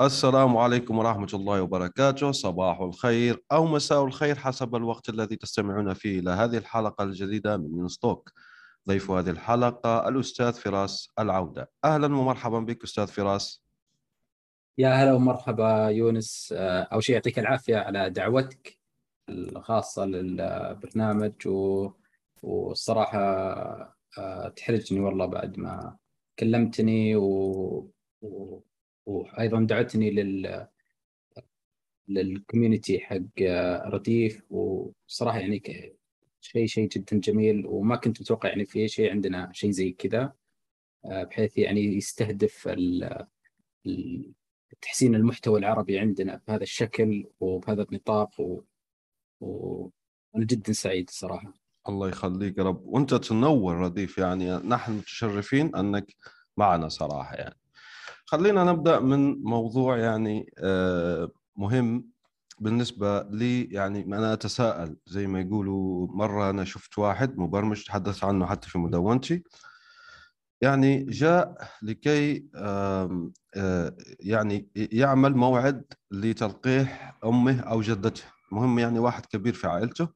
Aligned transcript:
السلام 0.00 0.56
عليكم 0.56 0.98
ورحمة 0.98 1.28
الله 1.34 1.62
وبركاته. 1.62 2.32
صباح 2.32 2.80
الخير 2.80 3.44
أو 3.52 3.66
مساء 3.66 4.04
الخير 4.04 4.36
حسب 4.36 4.74
الوقت 4.74 5.08
الذي 5.08 5.36
تستمعون 5.36 5.94
فيه 5.94 6.20
إلى 6.20 6.30
هذه 6.30 6.56
الحلقة 6.56 7.04
الجديدة 7.04 7.56
من 7.56 7.78
يونستوك 7.78 8.32
ضيف 8.88 9.10
هذه 9.10 9.30
الحلقة 9.30 10.08
الأستاذ 10.08 10.52
فراس 10.52 11.08
العودة. 11.18 11.70
أهلا 11.84 12.06
ومرحبا 12.06 12.58
بك 12.60 12.82
أستاذ 12.84 13.06
فراس. 13.06 13.62
يا 14.78 14.88
هلا 14.88 15.12
ومرحبا 15.12 15.88
يونس. 15.88 16.54
آه، 16.56 16.82
أول 16.82 17.02
شيء 17.04 17.14
يعطيك 17.14 17.38
العافية 17.38 17.76
على 17.76 18.10
دعوتك 18.10 18.78
الخاصة 19.28 20.04
للبرنامج 20.04 21.46
و... 21.46 21.90
والصراحة 22.42 23.18
آه، 24.18 24.48
تحرجني 24.56 25.00
والله 25.00 25.26
بعد 25.26 25.58
ما 25.58 25.96
كلمتني. 26.38 27.16
و... 27.16 27.90
وأيضا 29.08 29.60
دعتني 29.60 30.10
لل 30.10 30.66
للكوميونتي 32.08 33.00
حق 33.00 33.42
رديف. 33.86 34.52
وصراحة 34.52 35.38
يعني 35.38 35.62
شيء 36.40 36.66
شيء 36.66 36.88
جدا 36.88 37.20
جميل. 37.20 37.66
وما 37.66 37.96
كنت 37.96 38.20
متوقع 38.20 38.48
يعني 38.48 38.64
في 38.64 38.88
شيء 38.88 39.10
عندنا 39.10 39.50
شيء 39.52 39.70
زي 39.70 39.92
كذا 39.92 40.32
بحيث 41.04 41.58
يعني 41.58 41.80
يستهدف 41.80 42.68
تحسين 44.80 45.14
المحتوى 45.14 45.58
العربي 45.58 45.98
عندنا 45.98 46.40
بهذا 46.48 46.62
الشكل 46.62 47.26
وبهذا 47.40 47.82
النطاق. 47.82 48.40
و... 48.40 48.62
وأنا 49.40 50.46
جدا 50.46 50.72
سعيد 50.72 51.08
الصراحه 51.08 51.52
الله 51.88 52.08
يخليك 52.08 52.58
يا 52.58 52.62
رب. 52.62 52.86
وأنت 52.86 53.14
تنور 53.14 53.74
رديف 53.74 54.18
يعني 54.18 54.56
نحن 54.56 54.92
متشرفين 54.92 55.76
أنك 55.76 56.14
معنا 56.56 56.88
صراحة 56.88 57.36
يعني. 57.36 57.56
خلينا 58.30 58.64
نبدأ 58.64 59.00
من 59.00 59.42
موضوع 59.42 59.98
يعني 59.98 60.52
آه، 60.58 61.30
مهم 61.56 62.10
بالنسبة 62.60 63.22
لي. 63.22 63.64
يعني 63.64 64.00
أنا 64.04 64.32
أتساءل 64.32 64.96
زي 65.06 65.26
ما 65.26 65.40
يقولوا 65.40 66.06
مرة 66.10 66.50
أنا 66.50 66.64
شفت 66.64 66.98
واحد 66.98 67.38
مبرمج 67.38 67.84
تحدث 67.84 68.24
عنه 68.24 68.46
حتى 68.46 68.68
في 68.68 68.78
مدونتي. 68.78 69.42
يعني 70.62 71.04
جاء 71.04 71.54
لكي 71.82 72.48
آه، 72.54 73.30
يعني 74.20 74.68
يعمل 74.76 75.36
موعد 75.36 75.84
لتلقيح 76.10 77.18
أمه 77.24 77.60
أو 77.60 77.80
جدته. 77.82 78.22
مهم 78.52 78.78
يعني 78.78 78.98
واحد 78.98 79.26
كبير 79.26 79.54
في 79.54 79.66
عائلته. 79.66 80.08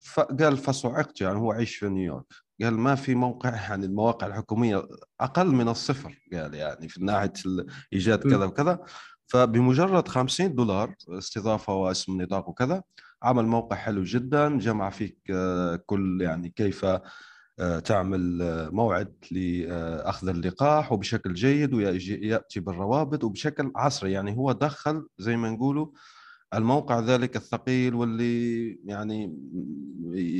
فقال 0.00 0.56
فصعقت 0.58 1.20
يعني 1.20 1.38
هو 1.38 1.52
عايش 1.52 1.76
في 1.76 1.88
نيويورك. 1.88 2.43
قال 2.62 2.78
ما 2.78 2.94
في 2.94 3.14
موقع 3.14 3.54
يعني 3.54 3.86
المواقع 3.86 4.26
الحكومية 4.26 4.88
أقل 5.20 5.46
من 5.46 5.68
الصفر 5.68 6.18
قال 6.32 6.54
يعني 6.54 6.88
في 6.88 7.04
ناحية 7.04 7.32
إيجاد 7.92 8.22
كذا 8.22 8.44
وكذا. 8.44 8.78
فبمجرد 9.26 10.08
50 10.08 10.54
دولار 10.54 10.94
استضافة 11.08 11.74
واسم 11.74 12.22
نطاق 12.22 12.48
وكذا 12.48 12.82
عمل 13.22 13.46
موقع 13.46 13.76
حلو 13.76 14.02
جدا 14.02 14.58
جمع 14.58 14.90
فيك 14.90 15.18
آه، 15.30 15.76
كل 15.86 16.22
يعني 16.22 16.48
كيف 16.48 16.84
آه، 17.58 17.78
تعمل 17.78 18.42
آه، 18.42 18.68
موعد 18.70 19.14
لأخذ 19.30 20.28
اللقاح 20.28 20.92
وبشكل 20.92 21.34
جيد 21.34 21.74
وياتي 21.74 22.60
بالروابط 22.60 23.24
وبشكل 23.24 23.72
عصري. 23.76 24.12
يعني 24.12 24.36
هو 24.36 24.52
دخل 24.52 25.08
زي 25.18 25.36
ما 25.36 25.50
نقولوا 25.50 25.86
الموقع 26.56 27.00
ذلك 27.00 27.36
الثقيل 27.36 27.94
واللي 27.94 28.70
يعني 28.84 29.38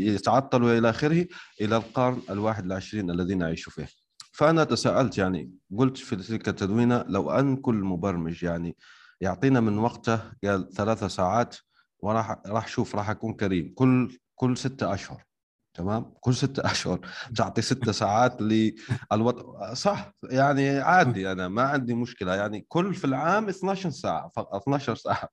يتعطل 0.06 0.62
والى 0.62 0.90
آخره 0.90 1.26
إلى 1.60 1.76
القرن 1.76 2.22
الواحد 2.30 2.64
والعشرين 2.64 3.10
الذي 3.10 3.34
نعيش 3.34 3.68
فيه. 3.68 3.88
فأنا 4.32 4.64
تساءلت 4.64 5.18
يعني 5.18 5.50
قلت 5.78 5.96
في 5.96 6.16
تلك 6.16 6.48
التدوينة 6.48 7.04
لو 7.08 7.30
أن 7.30 7.56
كل 7.56 7.74
مبرمج 7.74 8.42
يعني 8.42 8.76
يعطينا 9.20 9.60
من 9.60 9.78
وقته 9.78 10.20
قال 10.44 10.70
ثلاثة 10.72 11.08
ساعات 11.08 11.56
وراح 11.98 12.36
راح 12.46 12.68
شوف 12.68 12.96
راح 12.96 13.10
أكون 13.10 13.34
كريم. 13.34 13.72
كل 13.74 14.18
كل 14.34 14.56
ستة 14.56 14.94
أشهر. 14.94 15.24
تمام؟ 15.74 16.12
كل 16.20 16.34
ستة 16.34 16.66
أشهر. 16.72 17.00
تعطي 17.36 17.62
ستة 17.62 17.92
ساعات 18.02 18.42
للوضع 18.42 19.74
صح 19.74 20.12
يعني 20.30 20.78
عادي 20.78 21.32
أنا 21.32 21.48
ما 21.48 21.62
عندي 21.62 21.94
مشكلة. 21.94 22.34
يعني 22.34 22.64
كل 22.68 22.94
في 22.94 23.04
العام 23.04 23.48
12 23.48 23.90
ساعة 23.90 24.30
فقط 24.36 24.54
12 24.62 24.94
ساعة. 24.94 25.28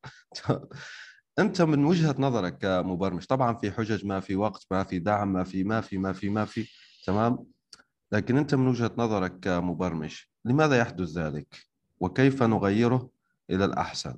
أنت 1.40 1.62
من 1.62 1.85
وجهة 1.85 2.16
نظرك 2.19 2.57
كمبرمج 2.57 3.25
طبعا 3.25 3.53
في 3.56 3.72
حجج 3.72 4.06
ما 4.06 4.19
في 4.19 4.35
وقت 4.35 4.66
ما 4.72 4.84
في 4.84 5.00
دعم 5.00 5.34
ما 5.34 5.44
في 5.44 5.63
ما 5.63 5.81
في 5.81 5.97
ما 5.97 6.13
في 6.13 6.30
ما 6.30 6.46
في 6.46 6.68
تمام؟ 7.06 7.46
لكن 8.12 8.38
أنت 8.38 8.56
من 8.56 8.68
وجهة 8.68 8.91
نظرك 8.97 9.40
كمبرمج 9.40 10.16
لماذا 10.46 10.78
يحدث 10.78 11.09
ذلك؟ 11.18 11.56
وكيف 12.00 12.44
نغيره 12.44 13.09
إلى 13.50 13.66
الأحسن؟ 13.66 14.18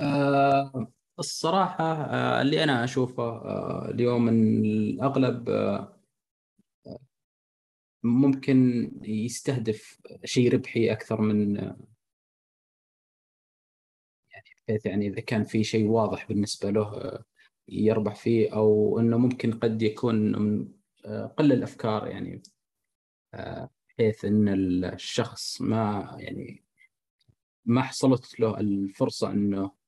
آه 0.00 0.88
الصراحة 1.18 1.84
آه، 1.84 2.42
اللي 2.42 2.64
أنا 2.64 2.84
أشوفه 2.84 3.22
آه، 3.22 3.90
اليوم 3.90 4.28
إن 4.28 4.64
الأغلب 4.64 5.48
آه، 5.48 5.98
ممكن 8.02 8.90
يستهدف 9.04 10.00
شيء 10.24 10.52
ربحي 10.54 10.92
أكثر 10.92 11.20
من 11.20 11.56
يعني 11.56 11.76
بحيث 14.68 14.86
يعني 14.86 15.08
إذا 15.08 15.20
كان 15.20 15.44
في 15.44 15.64
شيء 15.64 15.86
واضح 15.86 16.28
بالنسبة 16.28 16.70
له 16.70 17.18
يربح 17.68 18.14
فيه 18.16 18.54
أو 18.54 18.98
إنه 19.00 19.18
ممكن 19.18 19.52
قد 19.58 19.82
يكون 19.82 20.42
من 20.42 20.68
قل 21.38 21.52
الأفكار 21.52 22.06
يعني 22.06 22.42
بحيث 23.98 24.24
إن 24.24 24.48
الشخص 24.84 25.62
ما 25.62 26.16
يعني 26.18 26.64
ما 27.64 27.82
حصلت 27.82 28.40
له 28.40 28.60
الفرصة 28.60 29.30
إنه 29.30 29.83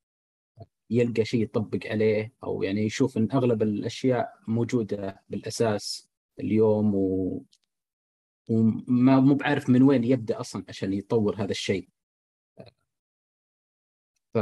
يلقى 0.91 1.25
شيء 1.25 1.43
يطبق 1.43 1.87
عليه 1.87 2.33
أو 2.45 2.63
يعني 2.63 2.83
يشوف 2.83 3.17
إن 3.17 3.29
أغلب 3.33 3.63
الأشياء 3.63 4.33
موجودة 4.49 5.23
بالأساس 5.29 6.09
اليوم 6.41 6.95
و 6.95 7.43
وما 8.49 9.21
مو 9.21 9.35
بعارف 9.35 9.71
من 9.71 9.83
وين 9.83 10.05
يبدأ 10.05 10.41
أصلا 10.41 10.65
عشان 10.69 10.93
يطور 10.93 11.43
هذا 11.43 11.51
الشيء. 11.51 11.89
ف 14.35 14.39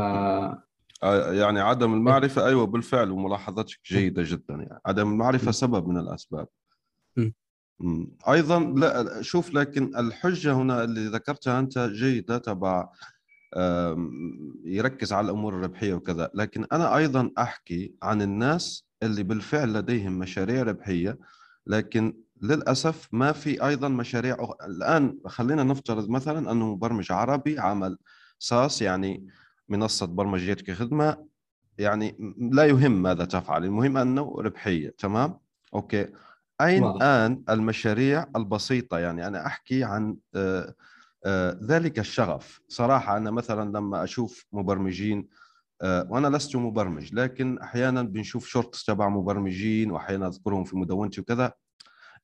آه، 1.03 1.33
يعني 1.33 1.61
عدم 1.61 1.95
المعرفة 1.95 2.47
أيوه 2.47 2.67
بالفعل 2.67 3.11
وملاحظتك 3.11 3.79
جيدة 3.87 4.23
جدا 4.27 4.55
يعني. 4.55 4.81
عدم 4.87 5.13
المعرفة 5.13 5.51
سبب 5.51 5.89
من 5.89 5.99
الأسباب. 5.99 6.49
أيضا 8.29 8.61
لا 8.61 9.23
شوف 9.23 9.55
لكن 9.55 9.97
الحجة 9.97 10.53
هنا 10.53 10.85
اللي 10.85 11.07
ذكرتها 11.07 11.59
أنت 11.59 11.79
جيدة 11.79 12.39
تبع 12.39 12.89
يركز 14.65 15.13
على 15.13 15.25
الأمور 15.25 15.55
الربحية 15.55 15.95
وكذا. 15.95 16.31
لكن 16.35 16.67
أنا 16.73 16.97
أيضا 16.97 17.31
أحكي 17.39 17.95
عن 18.03 18.23
الناس 18.23 18.87
اللي 19.03 19.23
بالفعل 19.23 19.73
لديهم 19.73 20.19
مشاريع 20.19 20.63
ربحية 20.63 21.19
لكن 21.67 22.17
للأسف 22.43 23.09
ما 23.13 23.33
في 23.33 23.67
أيضا 23.67 23.89
مشاريع 23.89 24.37
أخ... 24.41 24.51
الآن 24.67 25.19
خلينا 25.27 25.63
نفترض 25.63 26.09
مثلا 26.09 26.53
أنه 26.53 26.73
مبرمج 26.73 27.13
عربي 27.13 27.59
عمل 27.59 27.99
SaaS 28.39 28.83
يعني 28.83 29.27
منصة 29.69 30.07
برمجيات 30.07 30.61
كخدمه 30.61 31.27
يعني 31.79 32.35
لا 32.53 32.65
يهم 32.65 33.03
ماذا 33.03 33.25
تفعل 33.25 33.65
المهم 33.65 33.97
أنه 33.97 34.35
ربحية 34.39 34.95
تمام؟ 34.99 35.39
okay. 35.75 36.09
أين 36.61 36.85
الان 36.85 37.43
المشاريع 37.51 38.27
البسيطة؟ 38.37 38.99
يعني 38.99 39.27
أنا 39.27 39.47
أحكي 39.47 39.85
عن 39.85 40.17
آه 40.35 40.61
آه، 40.61 40.75
ذلك 41.63 41.99
الشغف. 41.99 42.61
صراحة 42.69 43.17
أنا 43.17 43.31
مثلا 43.31 43.79
لما 43.79 44.05
أشوف 44.05 44.47
مبرمجين 44.53 45.29
آه، 45.83 46.07
وأنا 46.11 46.37
لست 46.37 46.57
مبرمج 46.57 47.15
لكن 47.15 47.59
أحيانا 47.59 48.03
بنشوف 48.03 48.47
shorts 48.47 48.85
تبع 48.85 49.09
مبرمجين 49.09 49.91
وأحيانا 49.91 50.27
أذكرهم 50.27 50.65
في 50.65 50.77
مدونتي 50.77 51.21
وكذا. 51.21 51.53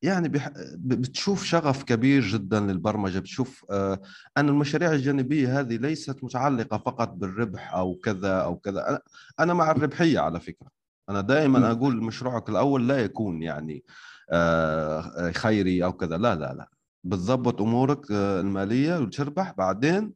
يعني 0.01 0.29
بح... 0.29 0.49
بتشوف 0.75 1.43
شغف 1.43 1.83
كبير 1.83 2.21
جدا 2.23 2.59
للبرمجة 2.59 3.19
بتشوف 3.19 3.65
آه 3.71 4.01
أن 4.37 4.49
المشاريع 4.49 4.91
الجانبية 4.91 5.59
هذه 5.59 5.75
ليست 5.75 6.23
متعلقة 6.23 6.77
فقط 6.77 7.09
بالربح 7.09 7.73
أو 7.73 7.95
كذا 7.95 8.33
أو 8.33 8.55
كذا. 8.57 8.99
أنا 9.39 9.53
مع 9.53 9.71
الربحية 9.71 10.19
على 10.19 10.39
فكرة. 10.39 10.67
أنا 11.09 11.21
دائما 11.21 11.71
أقول 11.71 12.03
مشروعك 12.03 12.49
الأول 12.49 12.87
لا 12.87 12.99
يكون 12.99 13.43
يعني 13.43 13.83
آه 14.31 15.31
خيري 15.31 15.83
أو 15.83 15.93
كذا. 15.93 16.17
لا 16.17 16.35
لا 16.35 16.53
لا. 16.53 16.69
بتضبط 17.03 17.61
أمورك 17.61 18.11
آه، 18.11 18.41
المالية 18.41 18.97
وتربح 18.99 19.51
بعدين. 19.57 20.13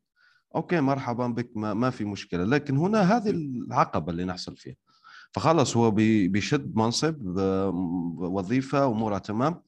أوكي 0.55 0.79
مرحبا 0.81 1.27
بك 1.27 1.51
ما, 1.55 1.73
ما 1.73 1.89
في 1.89 2.05
مشكلة. 2.05 2.43
لكن 2.43 2.77
هنا 2.77 3.01
هذه 3.17 3.29
العقبة 3.29 4.11
اللي 4.11 4.25
نحصل 4.25 4.57
فيها. 4.57 4.75
فخلص 5.31 5.77
هو 5.77 5.91
بي- 5.91 6.27
بيشد 6.27 6.75
منصب 6.75 7.37
آه، 7.39 7.69
وظيفة 8.17 8.85
أمورها 8.85 9.19
تمام. 9.19 9.61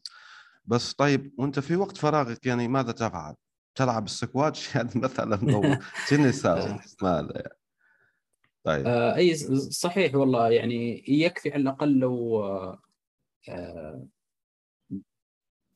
بس 0.66 0.94
طيب 0.94 1.34
وأنت 1.38 1.60
في 1.60 1.76
وقت 1.76 1.98
فراغك 1.98 2.46
يعني 2.46 2.68
ماذا 2.68 2.92
تفعل؟ 2.92 3.36
تلعب 3.76 4.06
السكواتش 4.06 4.70
يعني 4.76 4.90
مثلا 4.96 5.54
أو 5.56 5.76
تنس 6.10 6.46
أو 6.46 6.78
ماذا 7.02 7.32
يعني. 7.36 7.58
طيب. 8.64 8.88
آه 8.88 9.16
أي 9.16 9.36
صحيح 9.70 10.16
والله. 10.16 10.50
يعني 10.50 11.04
يكفي 11.08 11.52
على 11.52 11.62
الأقل 11.62 12.00
لو 12.00 12.42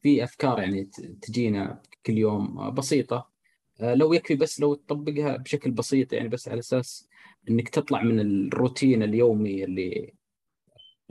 في 0.01 0.24
أفكار 0.24 0.59
يعني 0.59 0.83
تجينا 1.21 1.81
كل 2.06 2.18
يوم 2.18 2.59
آه، 2.59 2.69
بسيطة. 2.69 3.31
آه 3.81 3.94
لو 3.94 4.13
يكفي 4.13 4.36
بس 4.36 4.59
لو 4.59 4.74
تطبقها 4.74 5.38
بشكل 5.38 5.71
بسيط 5.71 6.13
يعني 6.13 6.30
بس 6.30 6.48
على 6.50 6.59
أساس 6.59 7.09
إنك 7.50 7.69
تطلع 7.69 8.03
من 8.03 8.19
الروتين 8.19 9.03
اليومي 9.03 9.63
اللي 9.63 10.13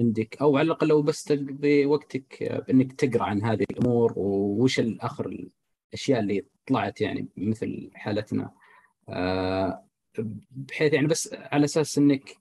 عندك 0.01 0.37
أو 0.41 0.57
على 0.57 0.67
الأقل 0.67 0.89
لو 0.89 1.03
بس 1.03 1.25
تقضي 1.25 1.87
وقتك 1.87 2.43
آه، 2.43 2.61
بانك 2.61 2.93
تقرأ 2.93 3.25
عن 3.25 3.45
هذه 3.45 3.67
الأمور 3.71 4.13
ووش 4.17 4.81
الآخر 4.81 5.49
الأشياء 5.93 6.21
اللي 6.21 6.45
طلعت 6.67 7.01
يعني 7.01 7.29
مثل 7.37 7.91
حالتنا. 7.95 8.55
آه 9.09 9.85
بحيث 10.51 10.93
يعني 10.93 11.07
بس 11.07 11.35
على 11.35 11.65
أساس 11.65 11.99
إنك 11.99 12.37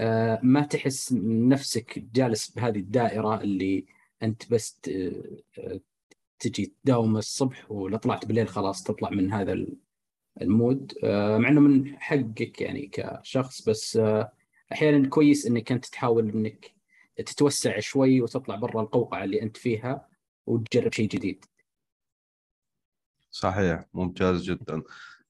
آه، 0.00 0.40
ما 0.42 0.62
تحس 0.62 1.12
نفسك 1.22 1.98
جالس 1.98 2.50
بهذه 2.50 2.78
الدائرة 2.78 3.40
اللي 3.40 3.86
أنت 4.22 4.52
بس 4.52 4.80
تجي 6.38 6.74
تداوم 6.84 7.16
الصبح 7.16 7.70
ولو 7.72 7.96
طلعت 7.96 8.26
بالليل 8.26 8.48
خلاص 8.48 8.82
تطلع 8.82 9.10
من 9.10 9.32
هذا 9.32 9.52
ال- 9.52 9.76
المود. 10.42 10.94
آه، 11.04 11.38
مع 11.38 11.48
أنه 11.48 11.60
من 11.60 11.98
حقك 11.98 12.60
يعني 12.60 12.90
كشخص 12.92 13.68
بس 13.68 13.96
آه، 13.96 14.32
أحيانا 14.72 15.08
كويس 15.08 15.46
أنك 15.46 15.72
أنت 15.72 15.86
تحاول 15.86 16.30
أنك 16.30 16.74
تتوسع 17.16 17.80
شوي 17.80 18.20
وتطلع 18.20 18.56
برا 18.56 18.82
القوقعة 18.82 19.24
اللي 19.24 19.42
أنت 19.42 19.56
فيها 19.56 20.08
وتجرب 20.46 20.92
شيء 20.92 21.08
جديد. 21.08 21.44
صحيح 23.30 23.84
ممتاز 23.94 24.42
جدا. 24.42 24.82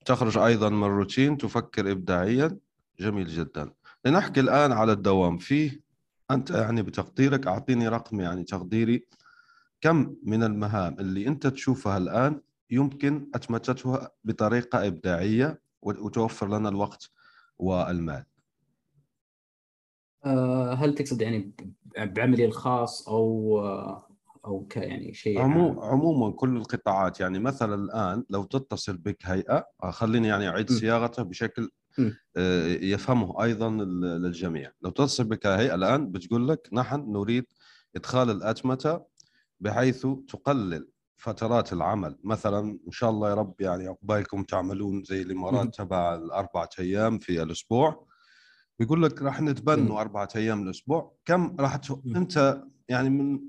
تخرج 0.06 0.38
أيضا 0.38 0.68
من 0.68 0.84
الروتين 0.84 1.36
تفكر 1.38 1.90
ابداعيا. 1.90 2.58
جميل 3.00 3.26
جدا. 3.26 3.72
لنحكي 4.04 4.40
الآن 4.40 4.72
على 4.72 4.92
الدوام. 4.92 5.38
فيه 5.38 5.80
أنت 6.30 6.50
يعني 6.50 6.82
بتقديرك 6.82 7.46
أعطيني 7.46 7.88
رقم 7.88 8.20
يعني 8.20 8.44
تقديري 8.44 9.06
كم 9.80 10.16
من 10.22 10.42
المهام 10.42 10.96
اللي 11.00 11.26
أنت 11.26 11.46
تشوفها 11.46 11.96
الآن 11.98 12.40
يمكن 12.70 13.30
اتمتتها 13.34 14.10
بطريقة 14.24 14.86
إبداعية 14.86 15.60
وتوفر 15.82 16.48
لنا 16.48 16.68
الوقت 16.68 17.10
والمال 17.58 18.24
آه، 20.24 20.74
هل 20.74 20.94
تقصد 20.94 21.22
يعني 21.22 21.52
بعملي 21.98 22.44
الخاص 22.44 23.08
أو 23.08 23.58
آه، 23.60 24.06
أو 24.44 24.66
ك 24.70 24.76
يعني 24.76 25.14
شيء 25.14 25.40
عمو؟ 25.40 25.82
عموما 25.82 26.32
كل 26.32 26.56
القطاعات 26.56 27.20
يعني 27.20 27.38
مثلا 27.38 27.74
الآن 27.74 28.24
لو 28.30 28.44
تتصل 28.44 28.96
بك 28.96 29.26
هيئة 29.26 29.66
خليني 29.90 30.28
يعني 30.28 30.48
أعيد. 30.48 30.70
صياغته 30.70 31.22
بشكل 31.22 31.70
يفهمه 32.82 33.44
أيضا 33.44 33.70
للجميع. 33.70 34.72
لو 34.82 34.90
تتصل 34.90 35.24
بك 35.24 35.46
هيئه 35.46 35.74
الآن 35.74 36.12
بتقول 36.12 36.48
لك 36.48 36.68
نحن 36.72 37.12
نريد 37.12 37.44
إدخال 37.96 38.30
الأتمتة 38.30 39.00
بحيث 39.60 40.06
تقلل 40.28 40.88
فترات 41.16 41.72
العمل. 41.72 42.18
مثلا 42.24 42.78
إن 42.86 42.90
شاء 42.90 43.10
الله 43.10 43.28
يا 43.30 43.34
رب 43.34 43.60
يعني 43.60 43.88
عقبالكم 43.88 44.42
تعملون 44.44 45.04
زي 45.04 45.22
الامارات 45.22 45.74
تبع 45.74 46.14
الأربعة 46.14 46.68
أيام 46.78 47.18
في 47.18 47.42
الأسبوع. 47.42 48.06
بيقول 48.78 49.02
لك 49.02 49.22
راح 49.22 49.40
نتبنوا 49.40 49.94
م. 49.94 49.98
أربعة 49.98 50.28
أيام 50.36 50.62
الأسبوع. 50.62 51.16
كم 51.24 51.56
راح 51.60 51.76
ت... 51.76 51.90
أنت 52.16 52.62
يعني 52.88 53.10
من 53.10 53.40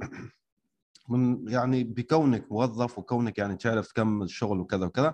من 1.09 1.49
يعني 1.49 1.83
بكونك 1.83 2.51
موظف 2.51 2.99
وكونك 2.99 3.37
يعني 3.37 3.55
تعرف 3.55 3.91
كم 3.91 4.21
الشغل 4.21 4.59
وكذا 4.59 4.85
وكذا 4.85 5.13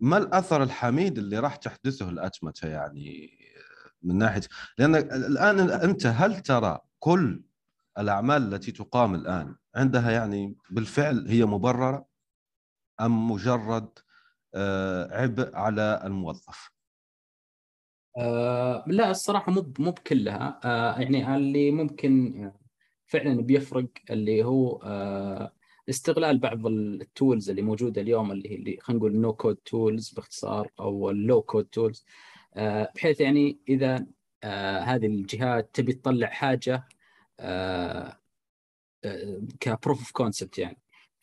ما 0.00 0.18
الأثر 0.18 0.62
الحميد 0.62 1.18
اللي 1.18 1.38
راح 1.38 1.56
تحدثه 1.56 2.08
الأتمتة 2.08 2.68
يعني 2.68 3.30
من 4.02 4.18
ناحية 4.18 4.40
لأن 4.78 4.94
الآن 4.94 5.60
أنت 5.60 6.06
هل 6.06 6.40
ترى 6.40 6.80
كل 6.98 7.42
الأعمال 7.98 8.54
التي 8.54 8.72
تقام 8.72 9.14
الآن 9.14 9.56
عندها 9.74 10.10
يعني 10.10 10.56
بالفعل 10.70 11.26
هي 11.28 11.44
مبررة 11.44 12.06
أم 13.00 13.30
مجرد 13.30 13.88
آه، 14.54 15.22
عبء 15.22 15.56
على 15.56 16.00
الموظف؟ 16.04 16.70
آه 18.18 18.84
لا 18.86 19.10
الصراحة 19.10 19.52
مو 19.52 19.72
مو 19.78 19.90
بكلها 19.90 20.60
آه 20.64 21.00
يعني 21.00 21.36
اللي 21.36 21.70
ممكن 21.70 22.52
فعلا 23.06 23.42
بيفرق 23.42 23.88
اللي 24.10 24.44
هو 24.44 24.80
آه 24.84 25.52
استغلال 25.88 26.38
بعض 26.38 26.66
ال 26.66 26.80
tools 26.80 27.50
اللي 27.50 27.62
موجودة 27.62 28.02
اليوم 28.02 28.32
اللي 28.32 28.50
هي 28.50 28.76
خلينا 28.80 28.98
نقول 28.98 29.16
no 29.16 29.32
code 29.32 29.56
tools 29.56 30.10
باختصار 30.10 30.70
أو 30.80 31.10
ال 31.10 31.18
low 31.18 31.42
code 31.42 31.64
tools 31.64 32.04
بحيث 32.94 33.20
يعني 33.20 33.58
إذا 33.68 34.06
آه 34.44 34.78
هذه 34.78 35.06
الجهات 35.06 35.70
تبي 35.74 35.92
تطلع 35.92 36.26
حاجة 36.26 36.88
آه 37.40 38.16
ك 39.60 39.66
proof 39.66 39.98
of 39.98 40.10
concept 40.10 40.58
يعني. 40.58 40.78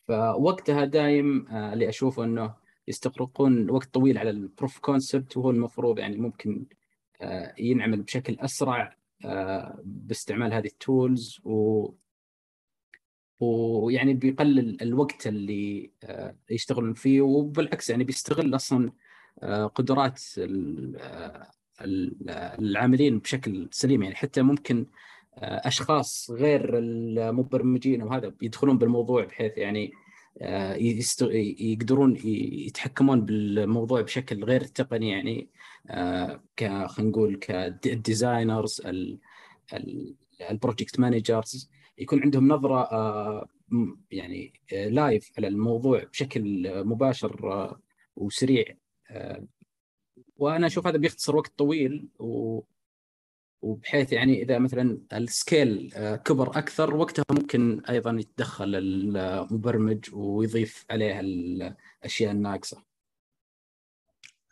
فوقتها 0.08 0.84
دايم 0.84 1.46
آه 1.48 1.72
اللي 1.72 1.88
أشوفه 1.88 2.24
إنه 2.24 2.54
يستغرقون 2.88 3.70
وقت 3.70 3.94
طويل 3.94 4.18
على 4.18 4.30
ال 4.30 4.38
proof 4.38 4.78
concept 4.78 5.36
وهو 5.36 5.50
المفروض 5.50 5.98
يعني 5.98 6.16
ممكن 6.16 6.66
آه، 7.20 7.54
ينعمل 7.58 8.02
بشكل 8.02 8.36
أسرع 8.40 8.96
باستعمال 9.84 10.52
هذه 10.52 10.66
ال 10.66 10.78
tools 10.78 11.40
و 11.44 11.88
ويعني 13.44 14.14
بيقلل 14.14 14.82
الوقت 14.82 15.26
اللي 15.26 15.90
آه، 16.04 16.36
يشتغلون 16.50 16.94
فيه 16.94 17.20
وبالعكس 17.20 17.90
يعني 17.90 18.04
بيستغل 18.04 18.54
أصلا 18.54 18.92
آه، 19.42 19.66
قدرات 19.66 20.22
آه، 20.38 21.48
ال- 21.80 22.30
العاملين 22.58 23.18
بشكل 23.18 23.68
سليم. 23.72 24.02
يعني 24.02 24.14
حتى 24.14 24.42
ممكن 24.42 24.86
أشخاص 25.38 26.30
غير 26.30 26.78
المبرمجين 26.78 28.02
وهذا 28.02 28.34
يدخلون 28.42 28.78
بالموضوع 28.78 29.24
بحيث 29.24 29.58
يعني 29.58 29.92
يقدرون 31.60 32.16
يتحكمون 32.24 33.20
بالموضوع 33.24 34.00
بشكل 34.00 34.44
غير 34.44 34.60
تقني. 34.64 35.10
يعني 35.10 35.48
ك 36.56 36.86
خلينا 36.86 37.10
نقول 37.10 37.36
ك 37.36 37.51
designers 37.51 38.82
ال 40.50 40.56
project 40.56 41.00
managers 41.00 41.70
يكون 41.98 42.22
عندهم 42.22 42.48
نظرة 42.48 42.80
آه، 42.82 43.48
يعني 44.10 44.52
آه، 44.72 44.88
live 44.88 45.32
على 45.38 45.48
الموضوع 45.48 46.04
بشكل 46.04 46.66
آه، 46.66 46.82
مباشر 46.82 47.52
آه، 47.52 47.80
وسريع. 48.16 48.64
آه، 49.10 49.44
وأنا 50.36 50.66
أشوف 50.66 50.86
هذا 50.86 50.96
بيختصر 50.96 51.36
وقت 51.36 51.58
طويل 51.58 52.08
و 52.18 52.60
وبحيث 53.62 54.12
يعني 54.12 54.42
إذا 54.42 54.58
مثلا 54.58 54.98
السكيل 55.12 55.90
آه، 55.94 56.16
كبر 56.16 56.58
أكثر 56.58 56.94
وقتها 56.96 57.24
ممكن 57.30 57.80
أيضا 57.88 58.10
يتدخل 58.10 58.74
المبرمج 58.74 60.14
ويضيف 60.14 60.86
عليها 60.90 61.20
الأشياء 61.20 62.32
الناقصة. 62.32 62.84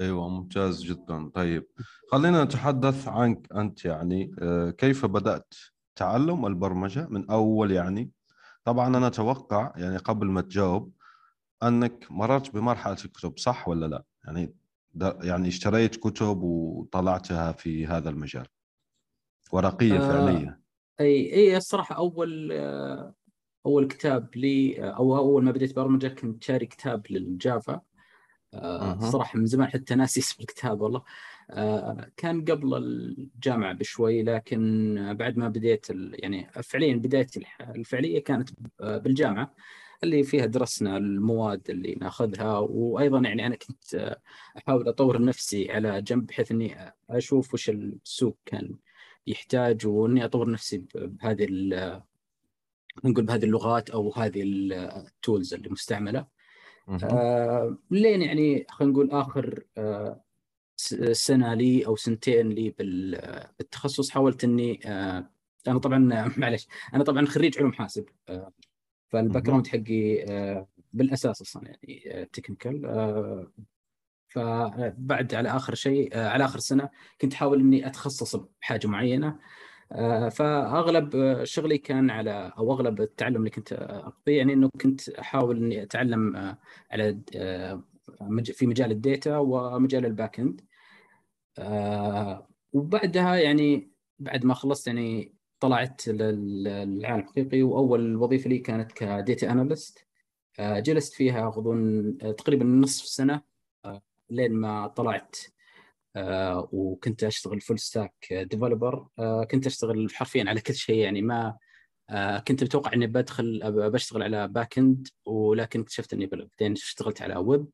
أيوه 0.01 0.29
ممتاز 0.29 0.85
جدا. 0.85 1.29
طيب 1.35 1.67
خلينا 2.13 2.45
نتحدث 2.45 3.09
عنك 3.09 3.53
أنت 3.53 3.85
يعني 3.85 4.35
آه، 4.39 4.71
كيف 4.71 5.07
بدأت؟ 5.07 5.55
تعلم 5.97 6.47
البرمجة 6.47 7.07
من 7.11 7.31
أول 7.31 7.71
يعني. 7.71 8.11
طبعا 8.65 8.87
أنا 8.97 9.07
أتوقع 9.07 9.73
يعني 9.77 9.97
قبل 9.97 10.27
ما 10.27 10.41
تجاوب 10.41 10.93
أنك 11.63 12.07
مررت 12.11 12.55
بمرحلة 12.55 12.97
الكتب 13.05 13.39
صح 13.39 13.69
ولا 13.69 13.87
لا؟ 13.87 14.05
يعني 14.25 14.55
يعني 15.23 15.49
اشتريت 15.49 15.97
كتب 15.97 16.43
وطلعتها 16.43 17.53
في 17.53 17.87
هذا 17.87 18.11
المجال. 18.11 18.47
ورقية 19.53 19.97
آه، 19.97 20.09
فعليه 20.09 20.61
أي 21.01 21.35
أي 21.35 21.57
الصراحة 21.57 21.97
أول 21.97 22.53
آه، 22.53 23.15
أول 23.67 23.89
كتاب 23.89 24.37
لي 24.37 24.91
أو 24.95 25.17
أول 25.17 25.45
ما 25.45 25.51
بديت 25.51 25.77
برمجة 25.77 26.09
كنت 26.09 26.45
شاري 26.45 26.67
كتاب 26.67 27.07
للجافا. 27.11 27.81
آه، 28.55 28.83
أها. 28.83 28.95
الصراحة 28.95 29.39
من 29.39 29.47
زمان 29.47 29.69
حتى 29.69 29.95
ناسي 29.95 30.21
اسم 30.21 30.37
الكتاب 30.41 30.81
والله. 30.81 30.99
آه، 30.99 31.05
كان 32.17 32.45
قبل 32.45 32.75
الجامعة 32.77 33.73
بشوي 33.73 34.23
لكن 34.23 34.95
بعد 35.19 35.37
ما 35.37 35.49
بديت 35.49 35.87
يعني 36.13 36.51
فعليا 36.63 36.97
بدايتي 36.97 37.43
الفعلية 37.61 38.25
كانت 38.25 38.51
ب- 38.53 39.03
بالجامعة 39.03 39.55
اللي 40.05 40.23
فيها 40.23 40.47
درسنا 40.47 40.97
المواد 40.97 41.71
اللي 41.71 41.95
ناخذها. 42.01 42.59
وأيضا 42.59 43.21
يعني 43.21 43.47
أنا 43.47 43.57
كنت 43.57 43.95
آه، 43.95 44.21
أحاول 44.59 44.89
أطور 44.89 45.23
نفسي 45.25 45.73
على 45.73 46.03
جنب 46.03 46.27
بحيث 46.27 46.51
إني 46.53 46.77
أشوف 47.11 47.55
وش 47.55 47.71
السوق 47.71 48.39
كان 48.47 48.75
يحتاج 49.27 49.87
وإني 49.87 50.25
أطور 50.25 50.51
نفسي 50.51 50.85
بهذه 50.95 51.47
نقول 53.05 53.25
بهذه 53.25 53.45
اللغات 53.45 53.91
أو 53.91 54.13
هذه 54.13 54.43
ال 54.45 54.63
tools 54.63 55.55
اللي 55.55 55.69
مستعملة. 55.71 56.27
آه 57.05 57.79
لين 57.91 58.23
يعني 58.23 58.67
خلينا 58.71 58.93
نقول 58.93 59.11
آخر 59.11 59.65
آه 59.79 60.25
سنة 61.13 61.55
لي 61.55 61.87
أو 61.87 61.97
سنتين 61.97 62.49
لي 62.49 62.71
بالتخصص 62.71 64.11
حاولت 64.11 64.45
إني 64.45 64.81
آه 64.87 65.31
أنا 65.69 65.79
طبعا 65.79 65.99
معلش 66.37 66.69
أنا 66.95 67.05
طبعا 67.05 67.27
خريج 67.27 67.59
علوم 67.59 67.73
حاسب 67.73 68.05
آه 68.29 68.53
فال 69.09 69.43
background 69.43 69.67
حقي 69.67 70.25
آه 70.25 70.69
بالأساس 70.93 71.43
أصلا 71.43 71.63
يعني 71.69 72.29
technical 72.33 72.87
فبعد 74.29 75.35
على 75.35 75.49
آخر 75.49 75.75
شيء 75.75 76.19
على 76.19 76.45
آخر 76.45 76.59
سنة 76.59 76.91
كنت 77.21 77.35
احاول 77.35 77.61
إني 77.61 77.87
أتخصص 77.87 78.37
بحاجة 78.37 78.87
معينة 78.87 79.39
فأغلب 80.31 81.41
شغلي 81.45 81.79
كان 81.79 82.11
على 82.11 82.53
أو 82.59 82.73
أغلب 82.73 83.01
التعلم 83.01 83.37
اللي 83.37 83.51
كنت 83.51 83.73
أقضيه 83.73 84.39
يعني 84.39 84.53
إنه 84.53 84.69
كنت 84.81 85.09
أحاول 85.09 85.57
إني 85.57 85.83
أتعلم 85.83 86.57
على 86.91 87.21
في 88.43 88.67
مجال 88.67 88.91
ال 88.91 89.00
data 89.00 89.37
ومجال 89.39 90.07
ال 90.07 90.14
back 90.14 90.41
end 90.41 90.61
وبعدها 92.73 93.37
يعني 93.37 93.91
بعد 94.19 94.45
ما 94.45 94.55
خلصت 94.55 94.87
يعني 94.87 95.35
طلعت 95.61 96.09
للعالم 96.09 97.21
الحقيقي 97.21 97.63
وأول 97.63 98.17
وظيفة 98.17 98.51
لي 98.51 98.59
كانت 98.59 98.93
ك 98.93 99.05
data 99.05 99.53
analyst. 99.53 100.07
جلست 100.61 101.15
فيها 101.15 101.49
أظن 101.49 102.17
تقريبا 102.39 102.65
نصف 102.65 103.05
سنة 103.07 103.43
لين 104.31 104.53
ما 104.53 104.87
طلعت. 104.87 105.37
آه، 106.17 106.69
وكنت 106.73 107.25
أشتغل 107.25 107.61
full 107.61 107.79
stack 107.79 108.15
developer 108.33 109.07
كنت 109.51 109.67
أشتغل 109.67 110.09
حرفيا 110.15 110.45
على 110.49 110.61
كل 110.61 110.75
شيء 110.75 110.97
يعني 110.99 111.23
ما 111.23 111.57
آه، 112.11 112.39
كنت 112.39 112.65
متوقع 112.65 112.93
إني 112.93 113.07
بدخل 113.07 113.61
بشتغل 113.91 114.23
على 114.23 114.49
back 114.49 114.79
end 114.79 115.09
ولكن 115.27 115.81
اكتشفت 115.81 116.13
إني 116.13 116.27
بعدين 116.27 116.73
اشتغلت 116.73 117.23
على 117.23 117.37
ويب 117.37 117.67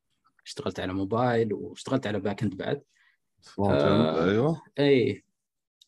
اشتغلت 0.47 0.81
على 0.81 0.93
موبايل 0.93 1.53
واشتغلت 1.53 2.07
على 2.07 2.21
back 2.21 2.43
end 2.43 2.55
بعد. 2.57 2.83
آه 3.59 4.25
أيوه. 4.31 4.63
إي 4.79 5.25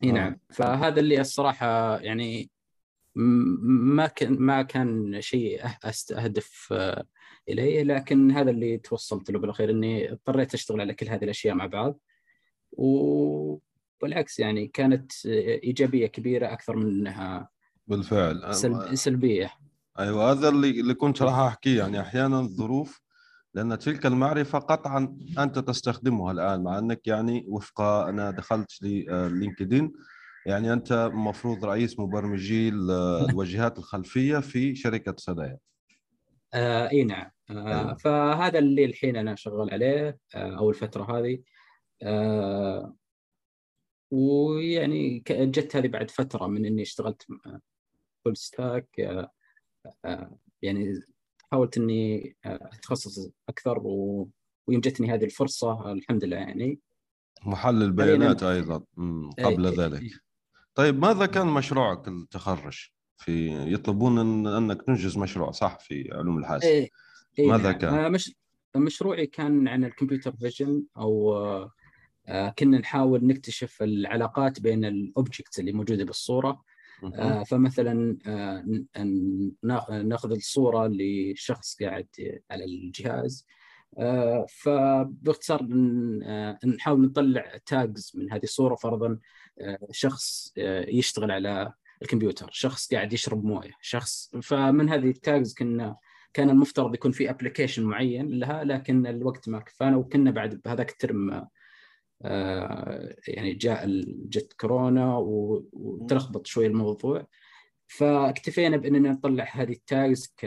إي 0.05 0.13
نعم. 0.13 0.33
آه. 0.33 0.55
فهذا 0.55 1.01
اللي 1.01 1.21
الصراحة 1.21 1.99
يعني 1.99 2.51
ما 3.15 4.07
كان 4.07 4.33
ما 4.33 4.63
كان 4.63 5.21
شيء 5.21 5.61
أستهدف 5.85 6.69
آه، 6.73 7.07
إليه 7.49 7.83
لكن 7.83 8.31
هذا 8.31 8.51
اللي 8.51 8.79
توصلت 8.79 9.31
له 9.31 9.39
بالأخير 9.39 9.71
إني 9.71 10.13
اضطريت 10.13 10.55
أشتغل 10.55 10.81
على 10.81 10.95
كل 10.95 11.09
هذه 11.09 11.25
الأشياء 11.25 11.55
مع 11.55 11.67
بعض. 11.67 11.99
وبالعكس 12.73 14.39
يعني 14.39 14.67
كانت 14.67 15.13
إيجابية 15.27 16.07
كبيرة 16.07 16.53
أكثر 16.53 16.77
من 16.77 16.87
إنها 16.87 17.49
بالفعل. 17.87 18.55
سلب... 18.55 18.95
سلبية. 18.95 19.51
أيوه 19.99 20.31
هذا 20.31 20.49
اللي 20.49 20.81
اللي 20.81 20.95
كنت 20.95 21.23
راح 21.23 21.39
أحكيه. 21.39 21.79
يعني 21.79 22.01
أحيانا 22.01 22.41
الظروف 22.41 23.01
لأن 23.55 23.79
تلك 23.79 24.07
المعرفة 24.07 24.59
قطعا 24.59 25.19
أنت 25.39 25.59
تستخدمها 25.59 26.33
الآن 26.33 26.63
مع 26.63 26.79
أنك 26.79 27.07
يعني 27.07 27.45
وفق 27.49 27.81
أنا 27.81 28.31
دخلت 28.31 28.83
للينكدين 28.83 29.93
يعني 30.47 30.73
أنت 30.73 30.93
المفروض 30.93 31.65
رئيس 31.65 32.01
مبرمجي 32.01 32.69
الواجهات 33.31 33.79
الخلفية 33.79 34.39
في 34.39 34.75
شركة 34.75 35.15
سدايا 35.19 35.59
آه 36.55 36.91
إي 36.91 37.05
نعم. 37.05 37.31
آه 37.51 37.81
أيوة. 37.81 37.95
فهذا 37.95 38.59
اللي 38.59 38.85
الحين 38.85 39.17
أنا 39.17 39.35
شغال 39.35 39.71
عليه 39.71 40.19
آه 40.35 40.59
أو 40.59 40.71
الفترة 40.71 41.19
هذه. 41.19 41.43
آه 42.03 42.95
ويعني 44.11 45.23
جت 45.29 45.77
هذه 45.77 45.89
بعد 45.89 46.11
فترة 46.11 46.47
من 46.47 46.67
إني 46.67 46.83
اشتغلت 46.83 47.27
full 48.25 48.37
stack 48.37 49.01
آه 49.01 49.31
آه 50.05 50.39
يعني 50.63 51.01
حاولت 51.53 51.79
إني 51.79 52.37
أتخصص 52.45 53.31
أكثر 53.49 53.79
و... 53.79 54.29
ويوم 54.67 54.81
جتني 54.81 55.15
هذه 55.15 55.25
الفرصة 55.25 55.93
الحمد 55.93 56.25
لله 56.25 56.37
يعني. 56.37 56.79
محلل 57.47 57.93
بيانات 57.93 58.43
أيضا 58.43 58.85
قبل 59.39 59.67
أي 59.67 59.75
ذلك. 59.77 60.03
أي. 60.03 60.11
طيب 60.75 60.99
ماذا 60.99 61.27
كان 61.27 61.47
مشروعك 61.47 62.09
التخرج؟ 62.09 62.91
في 63.17 63.49
يطلبون 63.73 64.19
إن 64.19 64.47
أنك 64.47 64.83
تنجز 64.83 65.19
مشروع 65.19 65.51
صح؟ 65.51 65.79
في 65.79 66.09
علوم 66.13 66.39
الحاسب. 66.39 66.67
أي. 66.67 66.91
أي 67.39 67.47
ماذا 67.47 67.71
نعم. 67.71 67.79
كان؟ 67.79 68.13
مش... 68.13 68.35
مشروعي 68.77 69.27
كان 69.27 69.69
عن 69.69 69.85
ال 69.85 69.90
computer 69.90 70.33
vision 70.33 70.85
أو 70.97 71.37
آه، 72.29 72.51
كنا 72.59 72.79
نحاول 72.79 73.27
نكتشف 73.27 73.83
العلاقات 73.83 74.61
بين 74.61 74.85
ال 74.85 74.94
objects 74.94 75.61
اللي 75.61 75.73
موجودة 75.73 76.05
بالصورة. 76.05 76.49
آه، 76.49 76.63
فمثلا 77.47 78.19
آه، 78.27 80.03
ناخذ 80.03 80.31
الصورة 80.31 80.91
لشخص 80.93 81.77
قاعد 81.83 82.07
على 82.51 82.65
الجهاز. 82.65 83.47
فباختصار 84.49 85.63
نحاول 86.65 87.01
نطلع 87.01 87.59
tags 87.67 88.13
من 88.15 88.33
هذه 88.33 88.43
الصورة. 88.43 88.75
فرضا 88.75 89.19
شخص 89.91 90.53
يشتغل 90.89 91.31
على 91.31 91.73
الكمبيوتر 92.03 92.49
شخص 92.53 92.95
قاعد 92.95 93.13
يشرب 93.13 93.45
موية 93.45 93.71
شخص 93.81 94.31
فمن 94.43 94.89
هذه 94.89 95.11
ال 95.11 95.19
tags 95.19 95.55
كنا 95.55 95.97
كان 96.35 96.51
المفترض 96.51 96.95
يكون 96.95 97.13
في 97.13 97.31
application 97.31 97.85
معين 97.85 98.39
لها 98.39 98.65
لكن 98.65 99.07
الوقت 99.07 99.49
ما 99.49 99.59
كفانا 99.59 99.97
وكنا 99.97 100.31
بعد 100.31 100.61
بهذاك 100.65 100.91
الترم 100.91 101.31
آه، 101.31 101.49
يعني 103.29 103.55
جاء 103.55 103.87
جت 104.07 104.53
كورونا 104.53 105.17
وتلخبط 105.17 106.47
شوي 106.47 106.67
الموضوع. 106.67 107.27
فاكتفينا 107.87 108.77
بإننا 108.77 109.13
نطلع 109.13 109.49
هذه 109.53 109.73
ال 109.73 109.85
tags 109.85 110.35
ك 110.37 110.45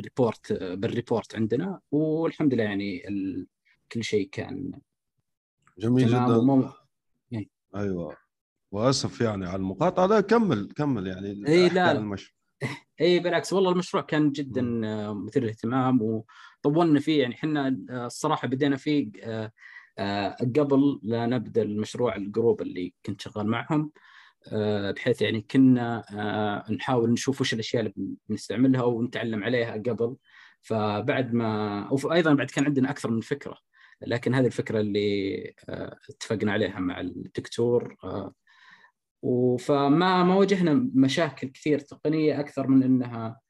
report 0.00 0.52
آه، 0.52 0.74
بال 0.74 0.89
report 0.89 1.34
عندنا. 1.34 1.80
والحمد 1.90 2.54
لله 2.54 2.64
يعني 2.64 3.08
ال... 3.08 3.46
كل 3.92 4.04
شيء 4.04 4.28
كان 4.32 4.72
جميل 5.78 6.08
جدا. 6.08 6.36
ومو... 6.36 6.70
يعني. 7.30 7.50
أيوه. 7.76 8.16
وأسف 8.72 9.20
يعني 9.20 9.46
على 9.46 9.56
المقاطعة 9.56 10.06
لا 10.06 10.20
كمل 10.20 10.72
كمل 10.76 11.06
يعني. 11.06 11.48
اي 11.48 11.68
لا. 11.68 11.92
المش... 11.92 12.34
إي 13.00 13.18
بالعكس 13.20 13.52
والله 13.52 13.70
المشروع 13.72 14.02
كان 14.02 14.32
جدا 14.32 14.62
مثير 15.12 15.42
للاهتمام 15.42 16.24
وطولنا 16.64 17.00
فيه. 17.00 17.22
يعني 17.22 17.34
إحنا 17.34 17.78
آه، 17.90 18.06
الصراحة 18.06 18.48
بدينا 18.48 18.76
فيه 18.76 19.10
آه، 19.22 19.52
آه، 19.98 20.36
قبل 20.56 21.00
لا 21.02 21.26
نبدأ 21.26 21.62
المشروع 21.62 22.16
ال 22.16 22.24
group 22.24 22.62
اللي 22.62 22.94
كنت 23.06 23.20
شغال 23.20 23.46
معهم 23.46 23.92
بحيث 24.96 25.22
يعني 25.22 25.40
كنا 25.50 26.04
نحاول 26.70 27.10
نشوف 27.12 27.40
وش 27.40 27.54
الأشياء 27.54 27.82
اللي 27.82 27.94
بنستعملها 28.28 28.82
ونتعلم 28.84 29.44
عليها 29.44 29.72
قبل. 29.72 30.16
فبعد 30.62 31.34
ما 31.34 31.88
وأيضا 32.04 32.34
بعد 32.34 32.50
كان 32.50 32.64
عندنا 32.64 32.90
أكثر 32.90 33.10
من 33.10 33.20
فكرة 33.20 33.58
لكن 34.02 34.34
هذه 34.34 34.46
الفكرة 34.46 34.80
اللي 34.80 35.54
اتفقنا 36.10 36.52
عليها 36.52 36.80
مع 36.80 37.00
الدكتور 37.00 37.96
فما 39.58 40.24
ما 40.24 40.34
واجهنا 40.34 40.90
مشاكل 40.94 41.48
كثير 41.48 41.78
تقنية 41.78 42.40
أكثر 42.40 42.68
من 42.68 42.82
إنها 42.82 43.40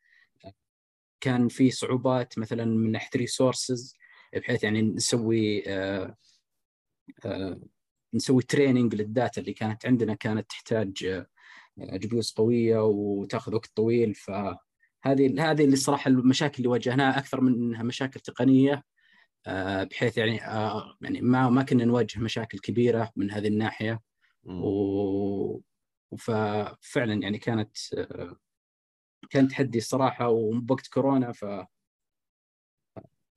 كان 1.21 1.49
في 1.49 1.71
صعوبات 1.71 2.39
مثلا 2.39 2.65
من 2.65 2.93
ناحية 2.93 3.11
ريسورسز 3.17 3.97
بحيث 4.35 4.65
يعني 4.65 4.83
نسوي 4.83 5.65
آه، 5.69 6.17
آه، 7.27 7.61
نسوي 8.15 8.43
training 8.43 8.95
لل 8.95 9.10
data 9.10 9.41
اللي 9.41 9.53
كانت 9.53 9.87
عندنا 9.87 10.15
كانت 10.15 10.51
تحتاج 10.51 11.25
GPUs 11.79 12.35
آه، 12.39 12.43
قوية 12.43 12.85
وتأخذ 12.85 13.55
وقت 13.55 13.71
طويل. 13.77 14.15
فهذه 14.15 15.51
هذه 15.51 15.65
اللي 15.65 15.77
صراحة 15.77 16.09
المشاكل 16.09 16.57
اللي 16.59 16.69
واجهناها 16.69 17.19
أكثر 17.19 17.41
من 17.41 17.53
إنها 17.53 17.83
مشاكل 17.83 18.21
تقنية 18.21 18.83
بحيث 19.91 20.19
يعني 20.19 20.37
يعني 21.03 21.21
ما 21.21 21.49
ما 21.51 21.63
كنا 21.63 21.85
نواجه 21.85 22.21
مشاكل 22.21 22.59
كبيرة 22.59 23.13
من 23.17 23.31
هذه 23.31 23.49
الناحية. 23.49 24.01
و... 24.47 25.61
ففعلا 26.19 27.15
يعني 27.23 27.39
كانت 27.39 27.77
كان 29.31 29.49
تحدي 29.49 29.79
الصراحة 29.79 30.29
وبوقت 30.29 30.87
كورونا 30.87 31.33
ف 31.33 31.43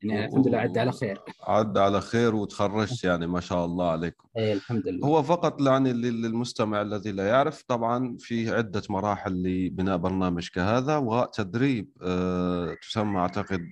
يعني 0.03 0.25
الحمد 0.25 0.47
لله 0.47 0.57
عدى 0.57 0.79
على 0.79 0.91
خير. 0.91 1.21
عدى 1.43 1.79
على 1.79 2.01
خير 2.01 2.35
وتخرجت 2.35 3.03
يعني 3.03 3.27
ما 3.27 3.39
شاء 3.39 3.65
الله 3.65 3.91
عليكم. 3.91 4.27
إيه 4.37 4.53
الحمد 4.53 4.87
لله. 4.87 5.07
هو 5.07 5.23
فقط 5.23 5.61
يعني 5.61 5.93
للمستمع 5.93 6.81
الذي 6.81 7.11
لا 7.11 7.27
يعرف 7.27 7.63
طبعا 7.63 8.17
في 8.19 8.55
عدة 8.55 8.81
مراحل 8.89 9.43
لبناء 9.43 9.97
برنامج 9.97 10.49
كهذا 10.49 10.97
وتدريب 10.97 11.91
أه 12.01 12.73
تسمى 12.81 13.19
أعتقد 13.19 13.71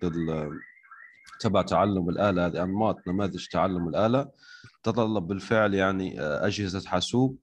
تبع 1.40 1.62
تعلم 1.62 2.10
الآلة 2.10 2.46
هذه 2.46 2.64
أنماط 2.64 3.08
نماذج 3.08 3.48
تعلم 3.48 3.88
الآلة. 3.88 4.30
تتطلب 4.84 5.28
بالفعل 5.28 5.74
يعني 5.74 6.22
آه، 6.22 6.48
أجهزة 6.48 6.90
حاسوب 6.90 7.38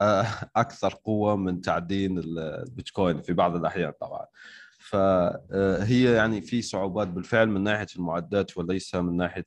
آه، 0.00 0.26
أكثر 0.56 0.94
قوة 1.04 1.36
من 1.36 1.60
تعدين 1.60 2.18
البيتكوين 2.18 3.22
في 3.22 3.32
بعض 3.32 3.56
الأحيان 3.56 3.92
طبعا. 4.00 4.26
فهي 4.78 6.08
آه، 6.08 6.16
يعني 6.16 6.40
في 6.40 6.62
صعوبات 6.62 7.08
بالفعل 7.08 7.48
من 7.48 7.62
ناحية 7.62 7.86
المعدات 7.96 8.58
وليس 8.58 8.94
من 8.94 9.16
ناحية 9.16 9.46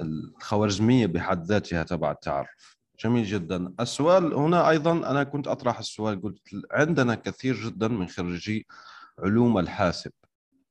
الخوارزمية 0.00 1.06
بحد 1.06 1.44
ذاتها 1.44 1.82
تبع 1.82 2.10
التعرف. 2.10 2.76
جميل 3.00 3.24
جدا. 3.24 3.74
السؤال 3.80 4.34
هنا 4.34 4.70
أيضا 4.70 4.92
أنا 4.92 5.24
كنت 5.24 5.48
أطرح 5.48 5.78
السؤال 5.78 6.22
قلت 6.22 6.38
عندنا 6.72 7.14
كثير 7.14 7.54
جدا 7.54 7.88
من 7.88 8.08
خريجي 8.08 8.66
علوم 9.18 9.58
الحاسب. 9.58 10.12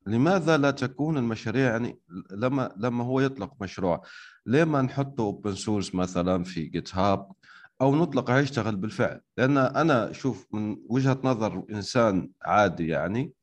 لماذا 0.08 0.58
لا 0.58 0.72
تكون 0.72 1.18
المشاريع 1.18 1.72
يعني 1.72 2.00
لما 2.32 2.74
لما 2.78 3.04
هو 3.04 3.20
يطلق 3.20 3.54
مشروع؟ 3.62 4.02
ليه 4.46 4.64
ما 4.64 4.82
نحطه 4.82 5.22
open 5.22 5.56
source 5.56 5.96
مثلا 5.96 6.44
في 6.44 6.66
GitHub 6.66 7.32
أو 7.82 7.96
نطلقه 7.96 8.40
يشتغل 8.40 8.76
بالفعل؟ 8.76 9.22
لأن 9.38 9.58
أنا 9.58 10.12
أشوف 10.12 10.48
من 10.52 10.78
وجهة 10.90 11.20
نظر 11.24 11.66
إنسان 11.70 12.30
عادي 12.42 12.88
يعني 12.88 13.34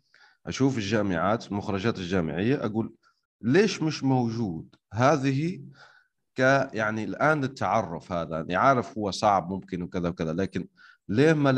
أشوف 0.47 0.79
الجامعات 0.79 1.47
المخرجات 1.47 1.99
الجامعية 1.99 2.65
أقول 2.65 2.95
ليش 3.43 3.83
مش 3.83 4.05
موجود؟ 4.05 4.75
هذه 4.93 5.61
ك 6.37 6.41
يعني 6.73 7.05
الآن 7.05 7.45
التعرف 7.45 8.13
هذا 8.13 8.37
يعني 8.37 8.57
عارف 8.57 8.99
هو 8.99 9.11
صعب 9.11 9.51
ممكن 9.51 9.83
وكذا 9.83 10.09
وكذا 10.09 10.33
لكن 10.33 10.67
ليه 11.09 11.33
ما 11.33 11.51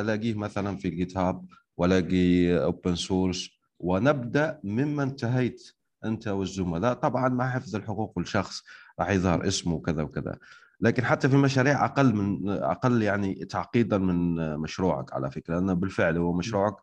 ألاقيه 0.00 0.34
مثلا 0.34 0.76
في 0.76 0.90
GitHub 0.90 1.46
والاقي 1.76 2.56
open 2.64 2.94
source 2.94 3.50
ونبدأ 3.78 4.60
مما 4.64 5.02
انتهيت 5.02 5.72
أنت 6.04 6.28
والزملاء 6.28 6.94
طبعا 6.94 7.28
مع 7.28 7.50
حفظ 7.50 7.76
الحقوق 7.76 8.18
الشخص 8.18 8.62
راح 9.00 9.10
يظهر 9.10 9.46
اسمه 9.48 9.74
وكذا 9.74 10.02
وكذا. 10.02 10.38
لكن 10.80 11.04
حتى 11.04 11.28
في 11.28 11.36
مشاريع 11.36 11.84
أقل 11.84 12.14
من 12.14 12.48
أقل 12.48 13.02
يعني 13.02 13.34
تعقيدا 13.34 13.98
من 13.98 14.34
مشروعك 14.56 15.12
على 15.12 15.30
فكرة 15.30 15.54
لأنه 15.54 15.72
بالفعل 15.72 16.18
هو 16.18 16.32
مشروعك 16.32 16.76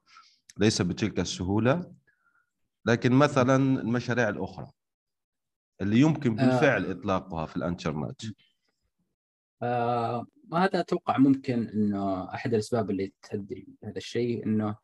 ليس 0.58 0.82
بتلك 0.82 1.20
السهولة. 1.20 1.94
لكن 2.86 3.12
مثلا 3.12 3.56
المشاريع 3.56 4.30
الأخرى 4.30 4.68
اللي 5.82 6.00
يمكن 6.00 6.40
آه. 6.40 6.46
بالفعل 6.46 6.86
آه 6.86 6.92
إطلاقها 6.92 7.46
في 7.46 7.58
الانترنت. 7.58 8.22
آه 9.62 10.26
هذا 10.54 10.80
أتوقع 10.80 11.18
ممكن 11.18 11.68
إنه 11.68 12.34
أحد 12.34 12.54
الأسباب 12.54 12.90
اللي 12.90 13.14
تؤدي 13.30 13.68
هذا 13.84 13.98
الشيء؟ 13.98 14.46
إنه 14.46 14.76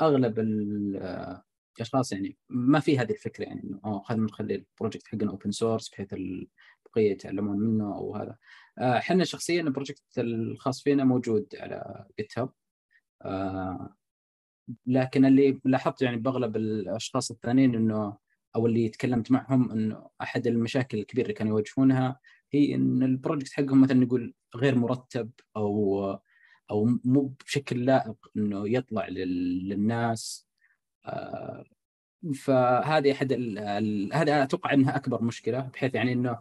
أغلب 0.00 0.38
الاشخاص 0.38 2.12
آه، 2.12 2.16
يعني 2.16 2.36
ما 2.48 2.80
في 2.80 2.98
هذه 2.98 3.10
الفكرة 3.12 3.44
يعني 3.44 3.62
إنه 3.64 4.02
خلينا 4.02 4.24
نخلي 4.24 4.54
ال 4.54 4.61
project 4.61 5.08
حقنا 5.08 5.30
open 5.30 5.50
source 5.50 5.88
بحيث 5.88 6.12
البقية 6.12 7.10
يتعلمون 7.10 7.58
منه 7.58 7.94
أو 7.94 8.16
هذا. 8.16 8.36
إحنا 8.78 9.20
آه 9.20 9.24
شخصيا 9.24 9.60
ال 9.60 9.67
project 9.67 10.18
الخاص 10.18 10.82
فينا 10.82 11.04
موجود 11.04 11.46
على 11.56 12.06
GitHub 12.18 12.50
آه 13.22 13.96
لكن 14.86 15.24
اللي 15.24 15.60
لاحظت 15.64 16.02
يعني 16.02 16.16
بأغلب 16.16 16.56
الأشخاص 16.56 17.30
الثانيين 17.30 17.74
إنه 17.74 18.16
أو 18.56 18.66
اللي 18.66 18.88
تكلمت 18.88 19.30
معهم 19.30 19.70
إنه 19.70 20.08
أحد 20.22 20.46
المشاكل 20.46 20.98
الكبيرة 20.98 21.24
اللي 21.24 21.34
كانوا 21.34 21.52
يواجهونها 21.52 22.20
هي 22.52 22.74
إن 22.74 23.02
ال 23.02 23.08
project 23.08 23.52
حقهم 23.52 23.80
مثلا 23.80 23.96
نقول 23.96 24.34
غير 24.56 24.74
مرتب 24.74 25.30
أو 25.56 26.18
أو 26.70 26.84
مو 27.04 27.34
بشكل 27.46 27.84
لائق 27.84 28.30
إنه 28.36 28.68
يطلع 28.68 29.08
للناس. 29.08 30.46
آه، 31.06 31.64
فهذه 32.34 33.12
أحد 33.12 33.32
هذا 34.12 34.42
أتوقع 34.42 34.72
إنها 34.72 34.96
أكبر 34.96 35.22
مشكلة 35.22 35.60
بحيث 35.60 35.94
يعني 35.94 36.12
إنه 36.12 36.38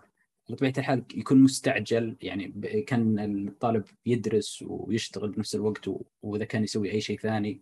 بطبيعه 0.50 0.74
الحال 0.78 1.04
يكون 1.16 1.38
مستعجل 1.44 2.18
يعني 2.22 2.48
كان 2.88 3.20
الطالب 3.20 3.86
يدرس 4.06 4.64
ويشتغل 4.68 5.32
بنفس 5.32 5.56
الوقت 5.56 5.90
وإذا 6.22 6.46
كان 6.46 6.64
يسوي 6.64 6.92
أي 6.92 7.02
شيء 7.02 7.20
ثاني 7.20 7.62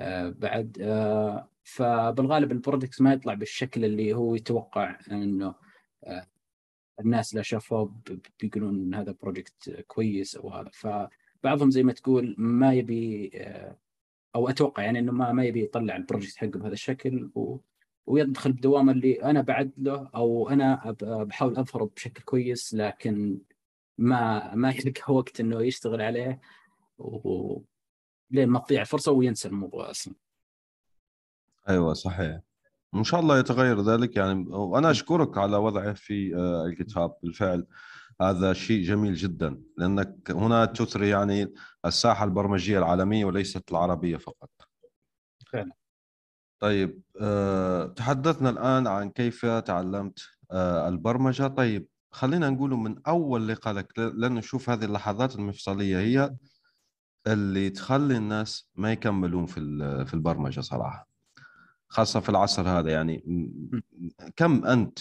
آه، 0.00 0.28
بعد. 0.38 0.78
آه، 0.80 1.48
فبالغالب 1.64 2.52
ال 2.52 2.58
product 2.58 3.02
ما 3.02 3.12
يطلع 3.12 3.34
بالشكل 3.34 3.84
اللي 3.84 4.14
هو 4.14 4.34
يتوقع 4.34 4.98
إنه 5.10 5.54
الناس 7.00 7.34
لا 7.34 7.42
شافوه 7.42 7.94
بيقولون 8.40 8.94
هذا 8.94 9.14
project 9.22 9.84
كويس 9.86 10.36
أو 10.36 10.50
هذا. 10.50 10.70
فبعضهم 11.42 11.70
زي 11.70 11.82
ما 11.82 11.92
تقول 11.92 12.34
ما 12.38 12.74
يبي 12.74 13.30
أو 14.34 14.48
أتوقع 14.48 14.82
يعني 14.82 14.98
إنه 14.98 15.12
ما 15.12 15.32
ما 15.32 15.44
يبي 15.44 15.64
يطلع 15.64 15.96
ال 15.96 16.01
project 16.01 16.36
حقه 16.36 16.48
بهذا 16.48 16.72
الشكل 16.72 17.30
و 17.34 17.58
ويدخل 18.06 18.52
بدوامة 18.52 18.92
اللي 18.92 19.22
أنا 19.22 19.40
بعد 19.40 19.72
له 19.78 20.10
أو 20.14 20.48
أنا 20.48 20.96
بحاول 21.00 21.56
أظهره 21.56 21.90
بشكل 21.96 22.22
كويس 22.22 22.74
لكن 22.74 23.38
ما 23.98 24.54
ما 24.54 24.70
يلقى 24.70 25.14
وقت 25.14 25.40
إنه 25.40 25.62
يشتغل 25.62 26.02
عليه 26.02 26.40
و 26.98 27.60
لين 28.30 28.48
ما 28.48 28.58
تضيع 28.58 28.80
الفرصه 28.80 29.12
وينسى 29.12 29.48
الموضوع 29.48 29.90
أصلا. 29.90 30.14
أيوه 31.68 31.92
صحيح. 31.92 32.40
ان 32.94 33.04
شاء 33.04 33.20
الله 33.20 33.38
يتغير 33.38 33.80
ذلك 33.80 34.16
يعني 34.16 34.46
وأنا 34.48 34.90
أشكرك 34.90 35.38
على 35.38 35.56
وضعه 35.56 35.92
في 35.92 36.36
آه، 36.36 36.66
الكتاب 36.66 37.16
بالفعل. 37.22 37.66
هذا 38.22 38.52
شيء 38.52 38.84
جميل 38.84 39.14
جدا 39.14 39.62
لأنك 39.76 40.30
هنا 40.30 40.64
تثري 40.64 41.08
يعني 41.08 41.54
الساحة 41.86 42.24
البرمجية 42.24 42.78
العالمية 42.78 43.24
وليست 43.24 43.70
العربية 43.70 44.16
فقط. 44.16 44.50
فعلا. 45.52 45.72
طيب 46.60 47.02
أه 47.20 47.86
تحدثنا 47.86 48.50
الآن 48.50 48.86
عن 48.86 49.10
كيف 49.10 49.46
تعلمت 49.46 50.18
أه 50.52 50.88
البرمجة. 50.88 51.46
طيب 51.46 51.88
خلينا 52.12 52.50
نقول 52.50 52.70
من 52.70 52.96
أول 53.06 53.48
لقاء 53.48 53.74
لك 53.74 53.98
لأن 53.98 54.34
نشوف 54.34 54.70
هذه 54.70 54.84
اللحظات 54.84 55.34
المفصلية 55.34 55.98
هي 55.98 56.36
اللي 57.26 57.70
تخلي 57.70 58.16
الناس 58.16 58.70
ما 58.74 58.92
يكملون 58.92 59.46
في 59.46 59.60
في 60.06 60.14
البرمجة 60.14 60.60
صراحة 60.60 61.08
خاصة 61.88 62.20
في 62.20 62.28
العصر 62.28 62.68
هذا 62.68 62.90
يعني. 62.90 63.24
كم 64.36 64.64
أنت 64.64 64.98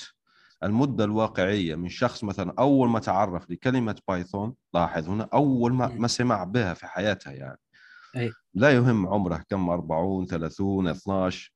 المدة 0.65 1.03
الواقعية 1.03 1.75
من 1.75 1.89
شخص 1.89 2.23
مثلا 2.23 2.53
أول 2.59 2.89
ما 2.89 2.99
تعرف 2.99 3.49
لكلمة 3.49 3.95
بايثون 4.07 4.55
لاحظ 4.73 5.09
هنا 5.09 5.29
أول 5.33 5.73
ما 5.73 5.87
ما 5.87 6.07
سمع 6.07 6.43
بها 6.43 6.73
في 6.73 6.87
حياته 6.87 7.31
يعني. 7.31 7.59
أي. 8.15 8.31
لا 8.53 8.71
يهم 8.71 9.07
عمره 9.07 9.43
كم 9.49 9.69
40 9.69 10.25
30 10.25 10.87
12 10.87 11.53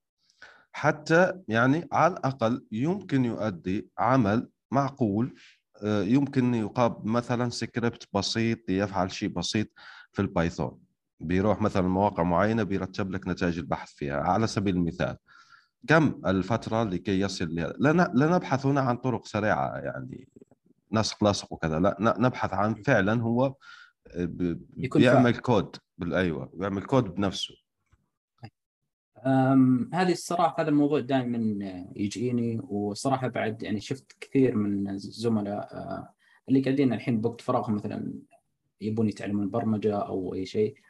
حتى 0.71 1.33
يعني 1.47 1.87
على 1.91 2.13
الأقل 2.13 2.65
يمكن 2.71 3.25
يؤدي 3.25 3.89
عمل 3.97 4.49
معقول 4.71 5.35
آه، 5.83 6.03
يمكن 6.03 6.53
يكتب 6.53 7.05
مثلا 7.05 7.49
سكريبت 7.49 8.07
بسيط 8.13 8.69
يفعل 8.69 9.11
شيء 9.11 9.29
بسيط 9.29 9.67
في 10.11 10.21
ال 10.21 10.29
Python. 10.29 10.79
بيروح 11.19 11.61
مثلا 11.61 11.87
مواقع 11.87 12.23
معينة 12.23 12.63
بيرتب 12.63 13.11
لك 13.11 13.27
نتائج 13.27 13.59
البحث 13.59 13.89
فيها. 13.91 14.17
على 14.17 14.47
سبيل 14.47 14.75
المثال 14.75 15.17
كم 15.87 16.21
الفترة 16.25 16.83
لكي 16.83 17.19
يصل 17.19 17.55
لهذا 17.55 17.73
لا 17.79 17.91
لا 18.13 18.35
نبحث 18.35 18.65
هنا 18.65 18.81
عن 18.81 18.97
طرق 18.97 19.25
سريعة 19.25 19.77
يعني 19.77 20.27
نسق 20.91 21.23
لصق 21.23 21.53
وكذا 21.53 21.79
لا 21.79 22.15
نبحث 22.19 22.53
عن 22.53 22.75
فعلا 22.75 23.21
هو 23.21 23.55
بيعمل 24.15 25.37
كود 25.37 25.75
أيوه 26.03 26.51
بيعمل 26.53 26.83
كود 26.83 27.03
بنفسه. 27.15 27.55
هذه 29.93 30.11
الصراحة 30.11 30.61
هذا 30.61 30.69
الموضوع 30.69 30.99
دائما 30.99 31.37
يجيني 31.95 32.59
وصراحة 32.59 33.27
بعد 33.27 33.63
يعني 33.63 33.79
شفت 33.79 34.15
كثير 34.19 34.55
من 34.55 34.89
الزملاء 34.89 35.73
آه، 35.73 36.13
اللي 36.49 36.61
قاعدين 36.61 36.93
الحين 36.93 37.21
بوقت 37.21 37.41
فراغهم 37.41 37.75
مثلا 37.75 38.13
يبون 38.81 39.09
يتعلمون 39.09 39.49
برمجة 39.49 39.97
أو 39.97 40.33
أي 40.33 40.45
شيء 40.45 40.75
آه، 40.75 40.88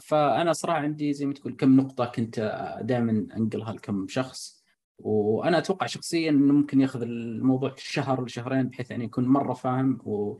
فأنا 0.00 0.52
صراحة 0.52 0.78
عندي 0.78 1.12
زي 1.12 1.26
ما 1.26 1.34
تقول 1.34 1.56
كم 1.56 1.76
نقطة 1.76 2.04
كنت 2.04 2.40
دائما 2.82 3.26
أنقلها 3.36 3.72
لكم 3.72 4.08
شخص. 4.08 4.58
وأنا 4.98 5.58
أتوقع 5.58 5.86
شخصيا 5.86 6.30
إنه 6.30 6.54
ممكن 6.54 6.80
ياخذ 6.80 7.02
الموضوع 7.02 7.74
شهر 7.76 8.24
لشهرين 8.24 8.68
بحيث 8.68 8.90
يعني 8.90 9.04
يكون 9.04 9.24
مرة 9.28 9.54
فاهم 9.54 9.98
و... 10.04 10.38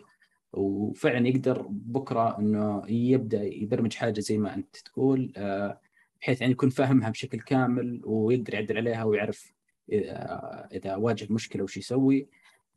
وفعلا 0.53 1.29
يقدر 1.29 1.67
بكرة 1.71 2.39
إنه 2.39 2.83
يبدأ 2.89 3.43
يبرمج 3.43 3.95
حاجة 3.95 4.21
زي 4.21 4.39
ما 4.39 4.55
أنت 4.55 4.77
تقول 4.77 5.33
آه، 5.37 5.81
بحيث 6.21 6.41
يعني 6.41 6.53
يكون 6.53 6.71
فاهمها 6.71 7.11
بشكل 7.11 7.41
كامل 7.41 8.01
ويقدر 8.05 8.55
يعدل 8.55 8.77
عليها 8.77 9.05
ويعرف 9.05 9.53
آه، 9.93 10.69
إذا 10.73 10.97
واجه 10.97 11.27
مشكلة 11.31 11.65
وش 11.65 11.77
يسوي. 11.77 12.29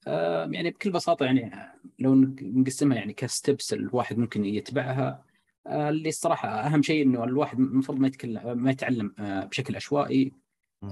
يعني 0.08 0.70
بكل 0.70 0.92
بساطة 0.92 1.26
يعني 1.26 1.52
لو 2.00 2.16
نقسمها 2.42 2.98
يعني 2.98 3.14
كستبس 3.14 3.74
الواحد 3.74 4.18
ممكن 4.18 4.46
يتبعها. 4.46 5.08
آه، 5.10 5.31
اللي 5.68 6.10
الصراحة 6.10 6.50
أهم 6.50 6.82
شيء 6.82 7.04
إنه 7.04 7.24
الواحد 7.24 7.60
المفروض 7.60 8.00
ما 8.00 8.08
يتكلم 8.08 8.58
ما 8.64 8.72
يتعلم 8.72 9.16
آه، 9.20 9.46
بشكل 9.46 9.76
عشوائي 9.76 10.32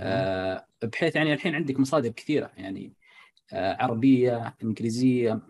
آه، 0.01 0.65
بحيث 0.83 1.15
يعني 1.15 1.33
الحين 1.33 1.55
عندك 1.55 1.79
مصادر 1.79 2.09
كثيرة 2.09 2.51
يعني 2.57 2.93
عربية 3.53 4.55
إنجليزية 4.63 5.41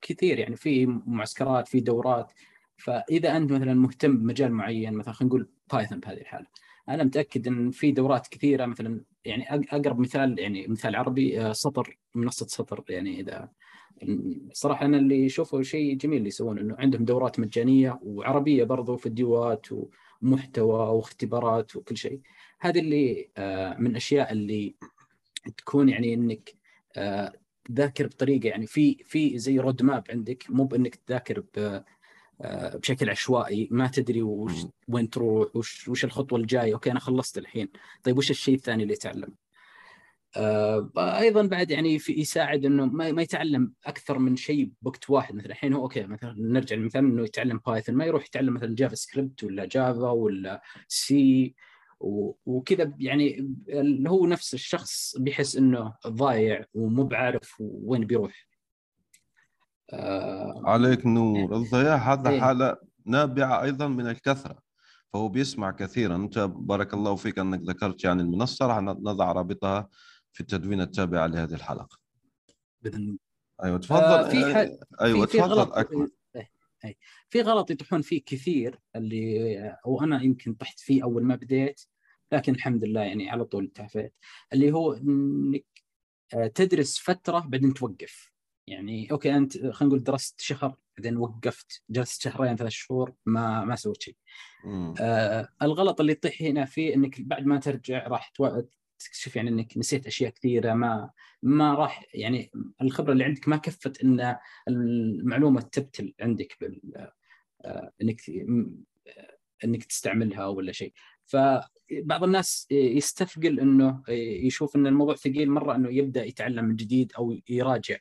كثير 0.00 0.38
يعني 0.38 0.56
في 0.56 0.86
معسكرات 0.86 1.68
في 1.68 1.80
دورات. 1.80 2.30
فإذا 2.76 3.36
أنت 3.36 3.52
مثلا 3.52 3.74
مهتم 3.74 4.16
بمجال 4.16 4.52
معين 4.52 4.94
مثلا 4.94 5.14
خلينا 5.14 5.28
نقول 5.34 5.48
بايثون 5.72 6.00
بهذه 6.00 6.20
الحالة 6.20 6.46
أنا 6.88 7.04
متأكد 7.04 7.46
إن 7.46 7.70
في 7.70 7.92
دورات 7.92 8.28
كثيرة 8.28 8.66
مثلا 8.66 9.04
يعني 9.24 9.54
أقرب 9.54 9.98
مثال 9.98 10.38
يعني 10.38 10.66
مثال 10.68 10.96
عربي 10.96 11.54
سطر 11.54 11.98
منصة 12.14 12.46
سطر 12.46 12.84
يعني 12.88 13.20
إذا 13.20 13.48
صراحة 14.52 14.86
أنا 14.86 14.96
اللي 14.96 15.26
اشوفه 15.26 15.62
شيء 15.62 15.96
جميل 15.96 16.18
اللي 16.18 16.28
يسوون 16.28 16.58
إنه 16.58 16.76
عندهم 16.78 17.04
دورات 17.04 17.40
مجانية 17.40 18.00
وعربية 18.02 18.64
برضو 18.64 18.96
فيديوهات 18.96 19.66
ومحتوى 20.22 20.88
واختبارات 20.88 21.76
وكل 21.76 21.96
شيء. 21.96 22.20
هذه 22.60 22.78
اللي 22.78 23.30
آه، 23.36 23.76
من 23.78 23.90
الاشياء 23.90 24.32
اللي 24.32 24.74
تكون 25.56 25.88
يعني 25.88 26.14
إنك 26.14 26.54
آه، 26.96 27.32
تذاكر 27.64 28.06
بطريقة 28.06 28.46
يعني 28.46 28.66
في 28.66 28.96
في 29.04 29.38
زي 29.38 29.58
road 29.58 29.82
map 29.82 30.04
عندك 30.10 30.44
مو 30.48 30.64
بإنك 30.64 30.94
تذاكر 30.94 31.44
آه، 32.40 32.76
بشكل 32.76 33.10
عشوائي 33.10 33.68
ما 33.70 33.86
تدري 33.86 34.22
وش. 34.22 34.52
وين 34.88 35.10
تروح 35.10 35.56
وش 35.56 35.88
وش 35.88 36.04
الخطوة 36.04 36.38
الجاية 36.38 36.74
okay 36.74 36.90
أنا 36.90 37.00
خلصت 37.00 37.38
الحين. 37.38 37.68
طيب 38.04 38.18
وش 38.18 38.30
الشيء 38.30 38.54
الثاني 38.54 38.82
اللي 38.82 38.94
اتعلم 38.94 39.34
أيضا 40.98 41.46
بعد 41.46 41.70
يعني 41.70 41.98
في 41.98 42.12
يساعد 42.12 42.64
إنه 42.64 42.86
ما, 42.86 43.12
ما 43.12 43.22
يتعلم 43.22 43.72
أكثر 43.86 44.18
من 44.18 44.36
شيء 44.36 44.70
بوقت 44.82 45.10
واحد. 45.10 45.34
مثلا 45.34 45.50
الحين 45.50 45.72
هو 45.72 45.82
okay 45.82 46.06
مثلا 46.06 46.34
نرجع 46.38 46.76
للمثال 46.76 47.04
إنه 47.04 47.22
يتعلم 47.22 47.60
Python 47.66 47.94
ما 47.94 48.04
يروح 48.04 48.24
يتعلم 48.24 48.54
مثلا 48.54 48.74
JavaScript 48.74 49.44
ولا 49.44 49.64
Java 49.64 50.10
ولا 50.10 50.62
سي 50.88 51.54
وكذا 52.46 52.94
يعني 52.98 53.54
هو 54.06 54.26
نفس 54.26 54.54
الشخص 54.54 55.16
بيحس 55.18 55.56
إنه 55.56 55.94
ضايع 56.06 56.64
ومو 56.74 57.04
بعارف 57.04 57.54
وين 57.60 58.06
بيروح. 58.06 58.48
آه، 59.92 60.62
عليك 60.64 61.06
نور. 61.06 61.56
الضياع 61.56 61.96
هذا 61.96 62.30
إيه. 62.30 62.40
حالة 62.40 62.76
نابعة 63.06 63.62
أيضا 63.62 63.88
من 63.88 64.06
الكثرة 64.06 64.58
فهو 65.12 65.28
بيسمع 65.28 65.70
كثيرا. 65.70 66.16
أنت 66.16 66.38
بارك 66.38 66.94
الله 66.94 67.16
فيك 67.16 67.38
أنك 67.38 67.60
ذكرت 67.60 68.04
يعني 68.04 68.22
المنصة 68.22 68.66
راح 68.66 68.80
نضع 68.80 69.32
رابطها 69.32 69.88
في 70.32 70.40
التدوين 70.40 70.80
التابع 70.80 71.26
لهذه 71.26 71.54
الحلقة. 71.54 71.98
بإذن 72.82 73.18
أيوة 73.64 73.78
تفضل. 73.78 74.00
آه، 74.02 74.28
في 74.28 74.36
أيوة 75.00 75.26
في 75.26 75.32
في 75.32 75.38
تفضل. 75.38 75.52
غلط. 75.52 75.72
أكمل. 75.72 76.10
إيه، 76.36 76.50
إيه. 76.84 76.96
في 77.30 77.42
غلط 77.42 77.70
يطيحون 77.70 78.02
فيه 78.02 78.22
كثير 78.26 78.78
اللي 78.96 79.76
وأنا 79.84 80.22
يمكن 80.22 80.54
طحت 80.54 80.80
فيه 80.80 81.02
أول 81.04 81.24
ما 81.24 81.36
بديت 81.36 81.80
لكن 82.32 82.54
الحمد 82.54 82.84
لله 82.84 83.00
يعني 83.00 83.30
على 83.30 83.44
طول 83.44 83.68
تعافيت 83.74 84.14
اللي 84.52 84.72
هو 84.72 84.92
إنك 84.92 85.64
آه، 86.34 86.46
تدرس 86.46 86.98
فترة 86.98 87.38
بعدين 87.38 87.74
توقف. 87.74 88.30
يعني 88.66 89.10
okay 89.10 89.36
أنت 89.36 89.52
خلينا 89.58 89.76
نقول 89.82 90.02
درست 90.04 90.40
شهر 90.40 90.76
بعدين 90.96 91.16
وقفت 91.16 91.82
جلست 91.90 92.22
شهرين 92.22 92.56
ثلاث 92.56 92.72
شهور 92.72 93.14
ما 93.26 93.64
ما 93.64 93.76
سويت 93.76 94.02
شيء. 94.02 94.16
آه 95.00 95.48
الغلط 95.62 96.00
اللي 96.00 96.12
يطيح 96.12 96.42
هنا 96.42 96.64
فيه 96.64 96.94
إنك 96.94 97.20
بعد 97.20 97.46
ما 97.46 97.58
ترجع 97.60 98.06
راح. 98.06 98.32
تكتشف 99.04 99.36
يعني 99.36 99.50
إنك 99.50 99.78
نسيت 99.78 100.06
أشياء 100.06 100.30
كثيرة 100.30 100.74
ما 100.74 101.10
ما 101.42 101.74
راح 101.74 102.04
يعني 102.14 102.50
الخبرة 102.82 103.12
اللي 103.12 103.24
عندك 103.24 103.48
ما 103.48 103.56
كفت 103.56 104.04
إن 104.04 104.36
المعلومة 104.68 105.60
تبتل 105.60 106.14
عندك 106.20 106.56
بال 106.60 106.80
آه، 107.64 107.92
إنك 108.02 108.20
آه، 108.30 109.36
إنك 109.64 109.84
تستعملها 109.84 110.46
ولا 110.46 110.72
شيء. 110.72 110.92
فبعض 111.26 112.24
الناس 112.24 112.66
يستثقل 112.70 113.60
إنه 113.60 114.02
يشوف 114.08 114.76
إن 114.76 114.86
الموضوع 114.86 115.14
ثقيل 115.14 115.50
مرة 115.50 115.74
إنه 115.76 115.90
يبدأ 115.90 116.24
يتعلم 116.24 116.64
من 116.64 116.76
جديد 116.76 117.12
أو 117.18 117.38
يراجع 117.48 117.96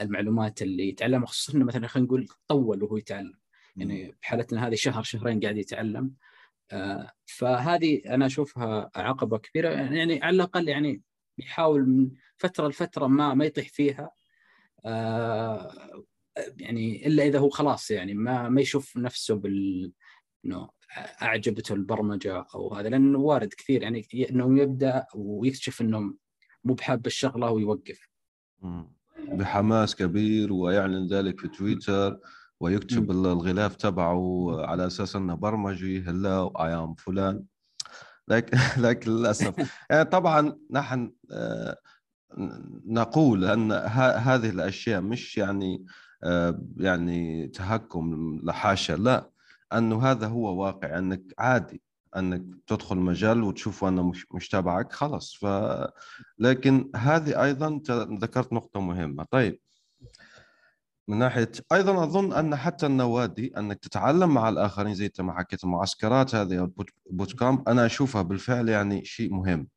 المعلومات 0.00 0.62
اللي 0.62 0.88
يتعلمها 0.88 1.26
خصوصا 1.26 1.58
انه 1.58 1.64
مثلا 1.64 1.86
خلينا 1.86 2.06
نقول 2.06 2.28
طول 2.48 2.82
وهو 2.82 2.96
يتعلم. 2.96 3.34
يعني 3.76 4.16
بحالتنا 4.22 4.66
هذه 4.68 4.74
شهر 4.74 5.02
شهرين 5.02 5.40
قاعد 5.40 5.58
يتعلم. 5.58 6.14
فهذه 7.26 8.02
أنا 8.06 8.26
أشوفها 8.26 8.90
عقبة 8.96 9.38
كبيرة. 9.38 9.68
يعني 9.70 10.22
على 10.22 10.36
الأقل 10.36 10.68
يعني 10.68 11.02
يحاول 11.38 11.86
من 11.88 12.10
فترة 12.36 12.68
لفترة 12.68 13.06
ما 13.06 13.34
ما 13.34 13.44
يطيح 13.44 13.68
فيها. 13.68 14.10
آه، 14.84 16.04
يعني 16.56 17.06
إلا 17.06 17.22
إذا 17.24 17.38
هو 17.38 17.50
خلاص 17.50 17.90
يعني 17.90 18.14
ما 18.14 18.48
ما 18.48 18.60
يشوف 18.60 18.96
نفسه 18.96 19.34
بال 19.34 19.92
إنه 20.44 20.68
أعجبته 21.22 21.72
البرمجة 21.72 22.46
أو 22.54 22.74
هذا 22.74 22.88
لأنه 22.88 23.18
وارد 23.18 23.54
كثير. 23.54 23.82
يعني 23.82 24.06
إنه 24.30 24.60
يبدأ 24.62 25.06
ويكتشف 25.14 25.80
إنه 25.80 26.14
مو 26.64 26.74
بحاب 26.74 27.06
الشغلة 27.06 27.50
ويوقف. 27.50 28.08
بحماس 29.18 29.96
كبير 29.96 30.52
ويعلن 30.52 31.06
ذلك 31.06 31.40
في 31.40 31.48
تويتر. 31.48 32.18
ويكتب 32.62 33.10
الغلاف 33.10 33.76
تبعه 33.76 34.50
على 34.66 34.86
أساس 34.86 35.16
إنه 35.16 35.34
برمجي 35.34 36.02
هلا 36.02 36.50
اي 36.56 36.74
ام 36.74 36.94
فلان. 36.94 37.44
لكن 38.28 38.58
لكن 38.76 39.10
للأسف. 39.16 39.54
يعني 39.90 40.04
طبعا 40.16 40.58
نحن 40.70 41.12
آه، 41.32 41.76
نقول 42.86 43.44
أن 43.44 43.72
هذه 43.72 44.50
الأشياء 44.50 45.00
مش 45.00 45.38
يعني 45.38 45.86
آه، 46.24 46.62
يعني 46.76 47.48
تهكم 47.48 48.40
لحاشا. 48.44 48.92
لا 48.92 49.30
انه 49.72 50.02
هذا 50.10 50.26
هو 50.26 50.62
واقع 50.62 50.98
أنك 50.98 51.22
عادي 51.38 51.82
أنك 52.16 52.42
تدخل 52.66 52.96
مجال 52.96 53.42
وتشوف 53.42 53.84
انه 53.84 54.08
مش 54.08 54.26
مش 54.34 54.48
تبعك 54.48 54.92
خلاص. 54.92 55.34
ف 55.40 55.46
لكن 56.38 56.90
هذه 56.96 57.42
أيضا 57.42 57.80
ذكرت 58.20 58.52
نقطة 58.52 58.80
مهمة. 58.80 59.26
طيب 59.30 59.60
من 61.08 61.18
ناحية 61.18 61.50
أيضا 61.72 62.04
أظن 62.04 62.32
أن 62.32 62.56
حتى 62.56 62.86
النوادي 62.86 63.52
أنك 63.58 63.78
تتعلم 63.78 64.34
مع 64.34 64.48
الآخرين 64.48 64.94
زي 64.94 65.10
ما 65.18 65.38
حكيت 65.38 65.64
المعسكرات 65.64 66.34
هذه 66.34 66.58
أو 66.58 66.64
البوت- 66.64 67.34
كامب 67.38 67.68
أنا 67.68 67.86
أشوفها 67.86 68.22
بالفعل 68.22 68.68
يعني 68.68 69.04
شيء 69.04 69.34
مهم. 69.34 69.68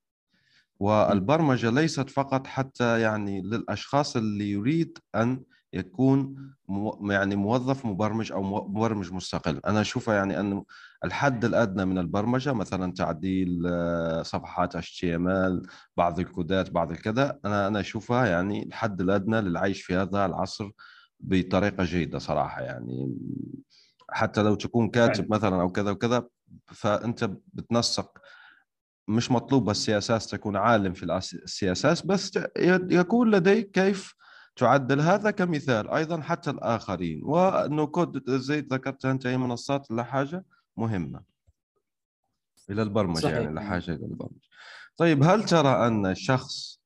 والبرمجة 0.79 1.69
ليست 1.69 2.09
فقط 2.09 2.47
حتى 2.47 3.01
يعني 3.01 3.41
للأشخاص 3.41 4.15
اللي 4.15 4.51
يريد 4.51 4.97
أن 5.15 5.43
يكون 5.73 6.35
مو 6.67 7.11
يعني 7.11 7.35
موظف 7.35 7.85
مبرمج 7.85 8.31
أو 8.31 8.43
مبرمج 8.43 9.13
مستقل. 9.13 9.61
أنا 9.65 9.81
أشوفها 9.81 10.15
يعني 10.15 10.39
انه 10.39 10.65
الحد 11.03 11.45
الأدنى 11.45 11.85
من 11.85 11.97
البرمجة 11.97 12.53
مثلا 12.53 12.93
تعديل 12.93 13.63
آه، 13.67 14.21
صفحات 14.21 14.77
HTML 14.77 15.67
بعض 15.97 16.19
الكودات 16.19 16.69
بعض 16.71 16.91
الكذا 16.91 17.39
أنا 17.45 17.67
أنا 17.67 17.79
أشوفها 17.79 18.25
يعني 18.25 18.63
الحد 18.65 19.01
الأدنى 19.01 19.41
للعيش 19.41 19.81
في 19.81 19.95
هذا 19.95 20.25
العصر 20.25 20.71
بطريقة 21.27 21.83
جيدة 21.83 22.19
صراحة 22.19 22.61
يعني. 22.61 23.17
حتى 24.09 24.43
لو 24.43 24.55
تكون 24.55 24.89
كاتب 24.89 25.33
مثلا 25.33 25.61
أو 25.61 25.71
كذا 25.71 25.91
وكذا 25.91 26.27
فأنت 26.65 27.23
بتنسق 27.53 28.17
مش 29.07 29.31
مطلوب 29.31 29.69
السياسات 29.69 30.23
تكون 30.23 30.55
عالم 30.55 30.93
في 30.93 31.03
السياسات 31.43 32.05
بس 32.05 32.39
يكون 32.91 33.31
لديك 33.31 33.71
كيف 33.71 34.13
تعدل 34.55 35.01
هذا 35.01 35.31
كمثال 35.31 35.89
أيضا 35.89 36.21
حتى 36.21 36.49
الآخرين. 36.49 37.21
وال 37.23 37.54
no 37.54 37.85
code 37.87 38.29
زي 38.29 38.59
ذكرت 38.59 39.05
أنت 39.05 39.27
هي 39.27 39.37
منصات 39.37 39.91
لحاجه 39.91 40.45
مهمة. 40.77 41.21
إلى 42.69 42.81
البرمجة 42.81 43.19
صحيح. 43.19 43.37
يعني 43.37 43.55
لحاجه 43.55 43.91
إلى 43.91 44.05
البرمجة. 44.05 44.47
طيب 44.97 45.23
هل 45.23 45.43
ترى 45.43 45.87
أن 45.87 46.05
الشخص 46.05 46.81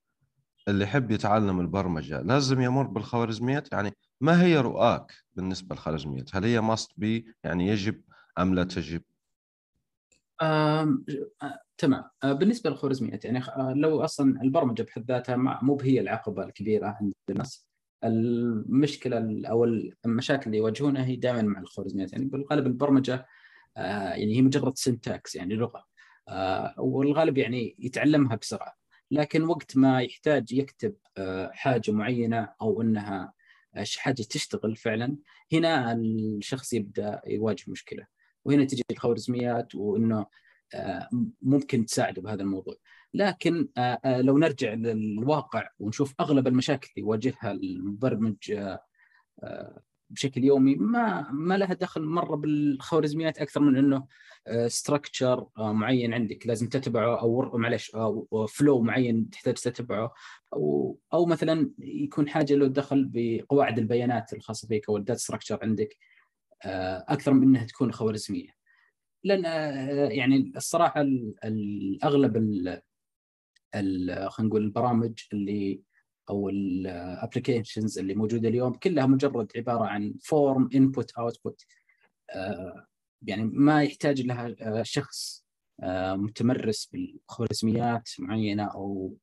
اللي 0.68 0.84
يحب 0.84 1.12
يتعلم 1.12 1.60
البرمجة 1.60 2.22
لازم 2.22 2.62
يمر 2.62 2.88
بالخوارزميات؟ 2.88 3.72
يعني 3.72 3.96
ما 4.22 4.44
هي 4.44 4.58
رؤاك 4.58 5.12
بالنسبة 5.36 5.76
للخوارزميات 5.76 6.36
هل 6.36 6.46
هي 6.46 6.62
must 6.62 6.92
be 6.98 7.34
يعني 7.44 7.68
يجب 7.68 8.02
أم 8.40 8.56
لا 8.56 8.64
تجب؟ 8.64 9.02
آه، 10.42 10.98
تمام. 11.78 12.04
بالنسبة 12.24 12.70
للخوارزميات 12.70 13.26
يعني 13.26 13.42
لو 13.76 14.04
أصلا 14.04 14.42
البرمجة 14.42 14.84
بحد 14.84 15.12
ذاتها 15.12 15.36
مو 15.36 15.80
هي 15.82 16.00
العقبة 16.00 16.44
الكبيرة 16.44 16.88
عند 16.88 17.14
الناس. 17.30 17.68
المشكلة 18.04 19.18
ال- 19.18 19.46
أو 19.46 19.64
المشاكل 20.06 20.46
اللي 20.46 20.58
يواجهونها 20.58 21.06
هي 21.06 21.16
دائما 21.16 21.42
مع 21.42 21.60
الخوارزميات 21.60 22.14
يعني 22.14 22.26
بالغالب 22.26 22.68
البرمجة 22.68 23.26
آه، 23.78 24.10
يعني 24.14 24.36
هي 24.38 24.42
مجرد 24.42 24.78
سنتاكس 24.78 25.36
يعني 25.36 25.56
لغة. 25.56 25.86
آه، 26.28 26.76
والغالب 26.78 27.38
يعني 27.38 27.76
يتعلمها 27.80 28.36
بسرعة. 28.36 28.74
لكن 29.12 29.44
وقت 29.44 29.78
ما 29.78 30.02
يحتاج 30.02 30.52
يكتب 30.54 30.96
حاجة 31.52 31.92
معينة 31.92 32.54
أو 32.62 32.82
إنها 32.82 33.34
حاجة 33.98 34.22
تشتغل 34.24 34.76
فعلا. 34.76 35.18
هنا 35.54 35.92
الشخص 35.94 36.74
يبدأ 36.74 37.22
يواجه 37.28 37.64
مشكلة 37.68 38.08
وهنا 38.46 38.66
تجي 38.66 38.84
الخوارزميات 38.92 39.76
وإنه 39.76 40.26
آه، 40.74 41.10
ممكن 41.42 41.86
تساعده 41.86 42.22
بهذا 42.22 42.42
الموضوع. 42.42 42.76
لكن 43.14 43.68
آه، 43.78 44.00
آه، 44.06 44.22
لو 44.22 44.38
نرجع 44.38 44.74
للواقع 44.74 45.70
ونشوف 45.80 46.14
أغلب 46.20 46.48
المشاكل 46.48 46.90
اللي 46.98 47.08
يواجهها 47.08 47.52
المبرمج 47.52 48.54
بشكل 50.10 50.44
يومي 50.44 50.76
ما 50.76 51.32
ما 51.32 51.58
لها 51.58 51.74
دخل 51.74 52.02
مرة 52.02 52.36
بالخوارزميات 52.36 53.38
أكثر 53.38 53.60
من 53.62 53.78
إنه 53.78 54.08
ستراكشر 54.68 55.48
معين 55.58 56.14
عندك. 56.14 56.48
لازم 56.48 56.70
تتبعه 56.70 57.20
أو 57.22 57.58
معلش 57.58 57.92
أو 57.96 58.48
فلو 58.48 58.82
معين 58.82 59.30
تحتاج 59.30 59.54
تتبعه. 59.54 60.14
أو 60.54 61.00
أو 61.14 61.26
مثلا 61.26 61.72
يكون 61.80 62.30
حاجة 62.30 62.54
له 62.56 62.68
دخل 62.68 63.10
بقواعد 63.14 63.80
البيانات 63.80 64.34
الخاصة 64.34 64.68
فيك 64.68 64.90
أو 64.90 64.98
ال 64.98 65.02
data 65.02 65.20
structure 65.20 65.60
عندك 65.62 65.98
آه، 66.66 67.06
أكثر 67.08 67.34
من 67.34 67.44
إنها 67.44 67.66
تكون 67.66 67.92
خوارزمية. 67.92 68.50
لأن 69.24 69.46
آه، 69.46 70.10
يعني 70.10 70.52
الصراحة 70.56 71.02
ال- 71.02 71.36
الاغلب 71.44 72.38
ال- 72.38 72.82
ال- 73.76 74.32
خلينا 74.32 74.50
نقول 74.50 74.64
البرامج 74.64 75.14
اللي 75.34 75.82
أو 76.30 76.50
ال 76.50 76.61
applications 76.61 78.00
اللي 78.00 78.16
موجودة 78.16 78.50
اليوم 78.50 78.74
كلها 78.74 79.06
مجرد 79.06 79.52
عبارة 79.56 79.86
عن 79.86 80.14
form 80.24 80.70
input 80.76 81.12
output 81.12 81.66
يعني 83.22 83.44
ما 83.44 83.84
يحتاج 83.84 84.22
لها 84.22 84.56
آه، 84.62 84.84
شخص 84.84 85.46
آه، 85.84 86.16
متمرس 86.16 86.86
بالخوارزميات 86.86 88.10
معينة 88.20 88.64
أو 88.64 89.18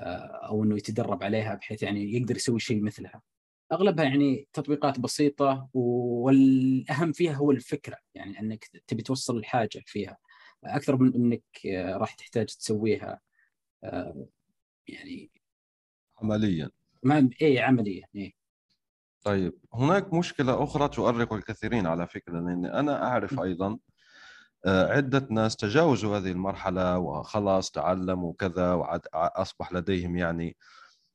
آه، 0.00 0.48
أو 0.48 0.64
إنه 0.64 0.76
يتدرب 0.76 1.22
عليها 1.22 1.54
بحيث 1.54 1.82
يعني 1.82 2.14
يقدر 2.14 2.36
يسوي 2.36 2.60
شيء 2.60 2.82
مثلها. 2.82 3.22
أغلبها 3.72 4.04
يعني 4.04 4.48
تطبيقات 4.52 5.00
بسيطة 5.00 5.68
والأهم 5.74 7.12
فيها 7.12 7.32
هو 7.32 7.50
الفكرة 7.50 7.96
يعني 8.14 8.40
إنك 8.40 8.64
تبي 8.86 9.02
توصل 9.02 9.36
الحاجة 9.36 9.82
فيها. 9.86 10.18
أكثر 10.64 10.96
من 10.96 11.14
إنك 11.14 11.42
راح 11.96 12.14
تحتاج 12.14 12.46
تسويها. 12.46 13.20
يعني 14.88 15.30
عمليا. 16.22 16.70
ما 17.02 17.30
اي 17.42 17.58
عمليا 17.60 18.06
اي 18.16 18.34
طيب 19.24 19.52
هناك 19.74 20.14
مشكلة 20.14 20.64
أخرى 20.64 20.88
تؤرق 20.88 21.32
الكثيرين 21.32 21.86
على 21.86 22.08
فكرة 22.08 22.40
لأن 22.40 22.66
أنا 22.66 23.04
أعرف 23.04 23.40
أيضا 23.40 23.78
آه، 24.66 24.92
عدة 24.92 25.26
ناس 25.30 25.56
تجاوزوا 25.56 26.18
هذه 26.18 26.30
المرحلة 26.32 26.98
وخلاص 26.98 27.70
تعلموا 27.70 28.32
كذا 28.38 28.72
وأصبح 28.72 29.72
لديهم 29.72 30.16
يعني 30.16 30.56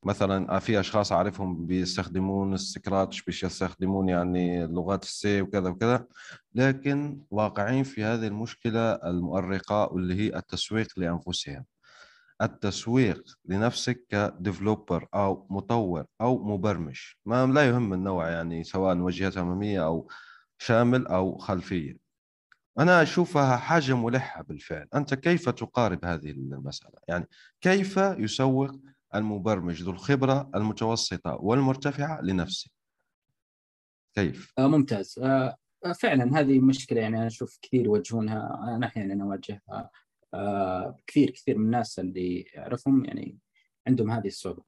مثلا 0.06 0.60
في 0.60 0.80
أشخاص 0.80 1.12
أعرفهم 1.12 1.66
بيستخدمون 1.66 2.54
ال 2.54 2.62
Scratch 2.63 3.24
بيستخدمون 3.24 4.10
يعني 4.10 4.68
لغات 4.68 5.04
ال 5.04 5.23
C 5.23 5.42
وكذا 5.42 5.70
وكذا 5.70 6.08
لكن 6.56 7.22
واقعين 7.32 7.84
في 7.84 8.04
هذه 8.04 8.28
المشكلة 8.28 8.94
المؤرقة 8.94 9.94
واللي 9.94 10.16
هي 10.16 10.36
التسويق 10.38 10.88
لأنفسهم. 10.98 11.66
التسويق 12.44 13.24
لنفسك 13.46 14.06
ك 14.10 14.20
developer 14.20 15.08
أو 15.14 15.48
مطور 15.50 16.06
أو 16.22 16.44
مبرمج 16.44 17.00
ما 17.26 17.46
لا 17.46 17.68
يهم 17.68 17.94
النوع 17.94 18.30
يعني 18.30 18.64
سواء 18.64 18.98
وجهة 18.98 19.42
أمامية 19.42 19.86
أو 19.86 20.10
شامل 20.58 21.08
أو 21.08 21.38
خلفية. 21.38 21.98
أنا 22.80 23.02
أشوفها 23.02 23.58
حاجة 23.58 23.96
ملحة 23.96 24.44
بالفعل. 24.44 24.88
أنت 24.96 25.14
كيف 25.14 25.50
تقارب 25.50 26.06
هذه 26.06 26.32
المسألة؟ 26.32 27.00
يعني 27.08 27.28
كيف 27.62 27.98
يسوق 27.98 28.72
المبرمج 29.16 29.84
ذو 29.84 29.92
الخبرة 29.92 30.52
المتوسطة 30.56 31.36
والمرتفعة 31.36 32.22
لنفسه؟ 32.22 32.72
كيف؟ 34.16 34.54
آه 34.58 34.68
ممتاز. 34.68 35.20
آه, 35.20 35.58
آه، 35.86 35.92
فعلا 35.92 36.40
هذه 36.40 36.60
مشكلة 36.60 37.02
يعني 37.02 37.18
أنا 37.18 37.28
أشوف 37.28 37.60
كثير 37.62 37.86
يواجهونها 37.86 38.60
انا 38.76 38.88
أحيانا 38.88 39.24
اواجهها 39.24 39.62
آه 39.70 39.90
كثير 41.08 41.30
كثير 41.30 41.58
من 41.58 41.66
الناس 41.66 42.00
اللي 42.00 42.46
اعرفهم 42.58 43.06
يعني 43.06 43.38
عندهم 43.88 44.12
هذه 44.12 44.28
الصعوبة. 44.28 44.64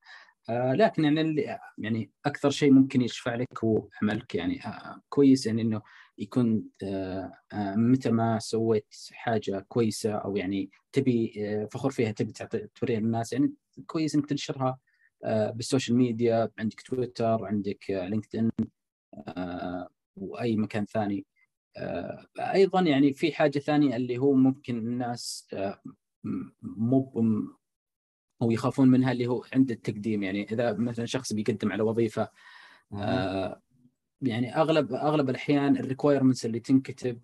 آه 0.50 0.74
لكن 0.74 1.04
يعني 1.04 1.22
اللي 1.22 1.60
يعني 1.78 2.12
أكثر 2.26 2.50
شيء 2.50 2.72
ممكن 2.72 3.02
يشفع 3.02 3.36
لك 3.36 3.64
هو 3.64 3.88
عملك. 4.02 4.36
يعني 4.36 4.66
آه 4.66 5.02
كويس 5.10 5.46
يعني 5.46 5.62
إنه 5.62 5.82
يكون 6.18 6.64
آه 6.84 7.32
متى 7.76 8.12
ما 8.12 8.40
سويت 8.40 8.96
حاجة 9.12 9.66
كويسة 9.68 10.12
أو 10.14 10.38
يعني 10.38 10.70
تبي 10.92 11.34
فخور 11.72 11.92
فيها 11.92 12.12
تبي 12.12 12.34
توريها 12.76 13.00
للناس 13.00 13.34
يعني 13.34 13.54
كويس 13.88 14.16
إنك 14.16 14.26
تنشرها 14.30 14.80
بال 15.26 15.44
social 15.44 15.98
media 15.98 16.52
عندك 16.60 16.82
تويتر 16.82 17.46
عندك 17.46 17.86
LinkedIn 17.90 18.52
آه 19.28 19.90
وأي 20.16 20.56
مكان 20.56 20.86
ثاني. 20.86 21.26
أيضا 22.40 22.82
يعني 22.82 23.14
في 23.14 23.34
حاجة 23.34 23.60
ثانية 23.60 23.96
اللي 23.96 24.18
هو 24.18 24.34
ممكن 24.34 24.78
الناس 24.78 25.48
آه، 25.54 25.82
مو 26.62 27.24
أو 28.42 28.52
يخافون 28.52 28.88
منها 28.88 29.12
اللي 29.12 29.28
هو 29.28 29.46
عند 29.54 29.72
التقديم. 29.72 30.24
يعني 30.24 30.44
إذا 30.52 30.74
مثلا 30.74 31.06
شخص 31.06 31.34
بيقدم 31.34 31.72
على 31.72 31.84
وظيفة 31.84 32.30
آه، 32.94 33.62
يعني 34.22 34.56
أغلب 34.56 34.94
أغلب 34.94 35.30
الأحيان 35.30 35.78
ال 35.78 35.83
requirements 35.83 36.46
اللي 36.46 36.60
تنكتب 36.60 37.20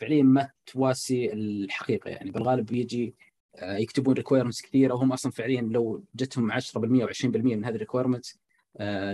فعليا 0.00 0.22
ما 0.22 0.50
تواسي 0.66 1.32
الحقيقة. 1.32 2.10
يعني 2.10 2.30
بالغالب 2.30 2.66
بيجي 2.66 3.14
يكتبون 3.62 4.14
requirements 4.14 4.62
كثيرة 4.62 4.94
وهم 4.94 5.12
أصلا 5.12 5.32
فعليا 5.32 5.60
لو 5.60 6.04
جتهم 6.14 6.52
10% 6.52 6.76
أو 6.76 7.08
20% 7.08 7.24
من 7.24 7.64
هذه 7.64 7.74
ال 7.74 7.79
requirements 7.79 8.38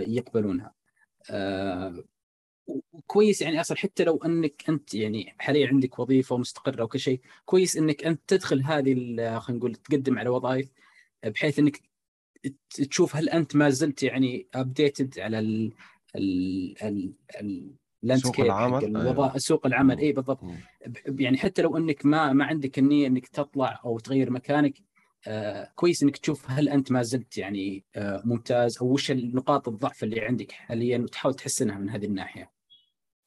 يقبلونها. 0.07 0.73
كويس 3.07 3.41
يعني 3.41 3.61
أصلا 3.61 3.77
حتى 3.77 4.03
لو 4.03 4.17
أنك 4.25 4.63
أنت 4.69 4.93
يعني 4.93 5.35
حاليا 5.37 5.67
عندك 5.67 5.99
وظيفة 5.99 6.37
مستقره 6.37 6.83
وكل 6.83 6.99
شيء 6.99 7.21
كويس 7.45 7.77
إنك 7.77 8.03
أنت 8.05 8.21
تدخل 8.27 8.63
هذه 8.63 8.93
خلينا 9.39 9.59
نقول 9.59 9.75
تقدم 9.75 10.19
على 10.19 10.29
وظائف 10.29 10.71
بحيث 11.23 11.59
إنك 11.59 11.81
تشوف 12.69 13.15
هل 13.15 13.29
أنت 13.29 13.55
ما 13.55 13.69
زلت 13.69 14.03
يعني 14.03 14.47
ابديتد 14.55 15.19
على 15.19 15.39
ال 15.39 15.73
ال 16.15 17.13
ال 17.41 17.73
سوق 18.19 18.39
العمل. 18.39 19.41
سوق 19.41 19.65
العمل. 19.65 19.99
اي 19.99 20.11
بالضبط. 20.11 20.39
يعني 21.05 21.37
حتى 21.37 21.61
لو 21.61 21.77
إنك 21.77 22.05
ما 22.05 22.33
ما 22.33 22.45
عندك 22.45 22.79
النية 22.79 23.07
إنك 23.07 23.27
تطلع 23.27 23.81
أو 23.85 23.99
تغير 23.99 24.29
مكانك 24.29 24.73
آه 25.27 25.71
كويس 25.75 26.03
إنك 26.03 26.17
تشوف 26.17 26.51
هل 26.51 26.69
أنت 26.69 26.91
ما 26.91 27.03
زلت 27.03 27.37
يعني 27.37 27.83
آه 27.95 28.21
ممتاز 28.25 28.77
أو 28.77 28.93
وش 28.93 29.11
نقاط 29.11 29.67
الضعف 29.67 30.03
اللي 30.03 30.21
عندك 30.21 30.51
حاليا 30.51 30.97
وتحاول 30.97 31.33
تحسنها 31.33 31.77
من 31.77 31.89
هذه 31.89 32.05
الناحية. 32.05 32.58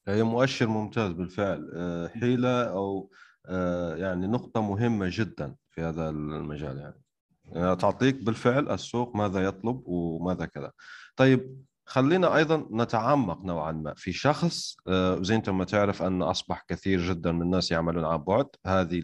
هي 0.07 0.23
مؤشر 0.23 0.67
ممتاز 0.67 1.11
بالفعل 1.11 1.71
آه، 1.75 2.07
حيلة 2.07 2.63
أو 2.63 3.11
آه، 3.45 3.95
يعني 3.95 4.27
نقطة 4.27 4.61
مهمة 4.61 5.07
جدا 5.11 5.55
في 5.69 5.81
هذا 5.81 6.09
المجال 6.09 6.77
يعني. 6.77 7.01
يعني 7.45 7.75
تعطيك 7.75 8.23
بالفعل 8.23 8.69
السوق 8.69 9.15
ماذا 9.15 9.43
يطلب 9.43 9.83
وماذا 9.85 10.45
كذا. 10.45 10.71
طيب 11.15 11.63
خلينا 11.85 12.35
أيضا 12.35 12.67
نتعمق 12.71 13.45
نوعا 13.45 13.71
ما 13.71 13.93
في 13.93 14.13
شخص 14.13 14.77
آه، 14.87 15.21
زي 15.21 15.35
أنت 15.35 15.49
ما 15.49 15.63
تعرف 15.65 16.01
أن 16.01 16.21
أصبح 16.21 16.65
كثير 16.67 17.01
جدا 17.01 17.31
من 17.31 17.41
الناس 17.41 17.71
يعملون 17.71 18.05
عن 18.05 18.17
بعد. 18.17 18.47
هذه 18.65 19.01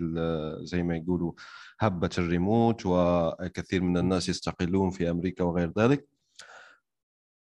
زي 0.64 0.84
ما 0.84 0.96
يقولوا 0.96 1.34
هبة 1.80 2.10
الريموت 2.18 2.82
وكثير 2.86 3.82
من 3.82 3.98
الناس 3.98 4.30
يستقلون 4.30 4.90
في 4.90 5.10
أمريكا 5.10 5.44
وغير 5.44 5.74
ذلك. 5.78 6.08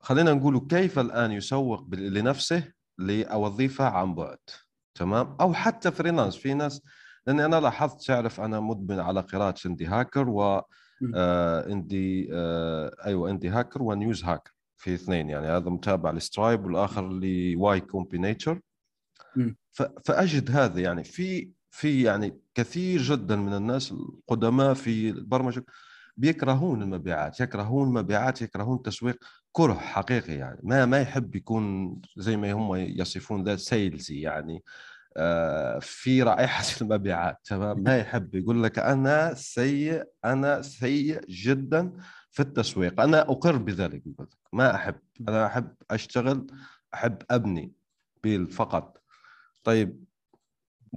خلينا 0.00 0.34
نقول 0.34 0.58
كيف 0.58 0.98
الآن 0.98 1.32
يسوق 1.32 1.94
لنفسه 1.94 2.73
لوظيفه 2.98 3.84
عن 3.84 4.14
بعد 4.14 4.38
تمام؟ 4.94 5.36
أو 5.40 5.54
حتى 5.54 5.90
freelance 5.90 6.36
في 6.36 6.54
ناس 6.54 6.82
لأني 7.26 7.44
أنا 7.44 7.60
لاحظت 7.60 8.06
تعرف 8.06 8.40
أنا 8.40 8.60
مدمن 8.60 9.00
على 9.00 9.20
قراءة 9.20 9.66
Indie 9.66 9.86
Hackers 9.86 10.28
و 10.28 10.62
آه 11.14 11.66
indie 11.66 12.28
آه 12.32 12.96
أيوه 13.04 13.30
Indie 13.30 13.48
Hackers 13.48 13.82
و 13.82 13.90
News 13.90 14.24
Hacker 14.24 14.54
في 14.76 14.94
اثنين 14.94 15.30
يعني 15.30 15.46
هذا 15.46 15.70
متابع 15.70 16.10
ل 16.10 16.18
Stripe 16.18 16.64
والآخر 16.64 17.08
ل 17.08 17.80
Y 17.80 17.87
Combinator 17.87 18.60
فأجد 20.04 20.50
هذا 20.50 20.80
يعني 20.80 21.04
في 21.04 21.50
في 21.70 22.02
يعني 22.02 22.40
كثير 22.54 23.02
جدا 23.02 23.36
من 23.36 23.54
الناس 23.54 23.92
القدماء 23.92 24.74
في 24.74 25.10
البرمجة 25.10 25.64
بيكرهون 26.16 26.82
المبيعات 26.82 27.40
يكرهون 27.40 27.88
المبيعات 27.88 28.42
يكرهون 28.42 28.76
التسويق 28.76 29.24
كره 29.56 29.74
حقيقي 29.74 30.32
يعني. 30.34 30.58
ما 30.62 30.86
ما 30.86 31.00
يحب 31.00 31.36
يكون 31.36 31.96
زي 32.16 32.36
ما 32.36 32.52
هم 32.52 32.74
يصفون 32.76 33.44
the 33.44 33.56
salesy 33.56 34.20
يعني 34.20 34.62
آه، 35.16 35.78
في 35.78 36.22
رائحة 36.22 36.64
المبيعات 36.82 37.38
تمام؟ 37.44 37.82
ما 37.82 37.98
يحب. 37.98 38.34
يقول 38.34 38.62
لك 38.62 38.78
أنا 38.78 39.34
سيء 39.34 40.04
أنا 40.24 40.62
سيء 40.62 41.20
جدا 41.28 41.92
في 42.30 42.40
التسويق. 42.40 43.00
أنا 43.00 43.20
أقر 43.20 43.56
بذلك 43.56 44.02
ما 44.52 44.74
أحب. 44.74 44.94
أنا 45.28 45.46
أحب 45.46 45.74
أشتغل 45.90 46.46
أحب 46.94 47.18
أبني 47.30 47.72
بيل 48.22 48.46
فقط. 48.46 49.02
طيب 49.64 50.04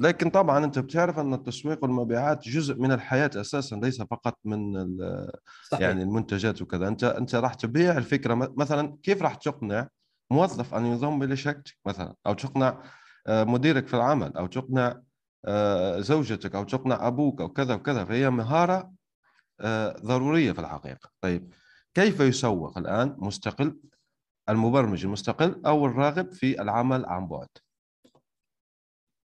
لكن 0.01 0.29
طبعا 0.29 0.65
أنت 0.65 0.79
بتعرف 0.79 1.19
أن 1.19 1.33
التسويق 1.33 1.83
والمبيعات 1.83 2.47
جزء 2.47 2.75
من 2.75 2.91
الحياة 2.91 3.31
أساسا 3.36 3.75
ليس 3.75 4.01
فقط 4.01 4.38
من 4.45 4.88
صحيح. 5.71 5.81
يعني 5.81 6.03
المنتجات 6.03 6.62
وكذا. 6.62 6.88
أنت 6.88 7.03
أنت 7.03 7.36
راح 7.36 7.53
تبيع 7.53 7.97
الفكرة 7.97 8.53
مثلا 8.57 8.97
كيف 9.03 9.21
راح 9.21 9.36
تقنع 9.36 9.88
موظف 10.31 10.75
أن 10.75 10.86
ينضم 10.86 11.23
إلى 11.23 11.36
شركتك 11.36 11.77
مثلا؟ 11.86 12.15
أو 12.27 12.33
تقنع 12.33 12.83
آه، 13.27 13.43
مديرك 13.43 13.88
في 13.88 13.93
العمل؟ 13.93 14.38
أو 14.38 14.47
تقنع 14.47 15.01
آه، 15.45 15.99
زوجتك؟ 15.99 16.55
أو 16.55 16.63
تقنع 16.63 17.07
أبوك؟ 17.07 17.41
أو 17.41 17.49
كذا 17.49 17.73
وكذا. 17.73 18.05
فهي 18.05 18.29
مهارة 18.29 18.91
آه، 19.62 19.91
ضرورية 19.91 20.51
في 20.51 20.60
الحقيقة. 20.60 21.10
طيب 21.21 21.53
كيف 21.93 22.19
يسوق 22.19 22.77
الآن 22.77 23.15
مستقل 23.17 23.79
المبرمج 24.49 25.05
المستقل 25.05 25.62
أو 25.65 25.86
الراغب 25.86 26.31
في 26.31 26.62
العمل 26.62 27.05
عن 27.05 27.27
بعد؟ 27.27 27.47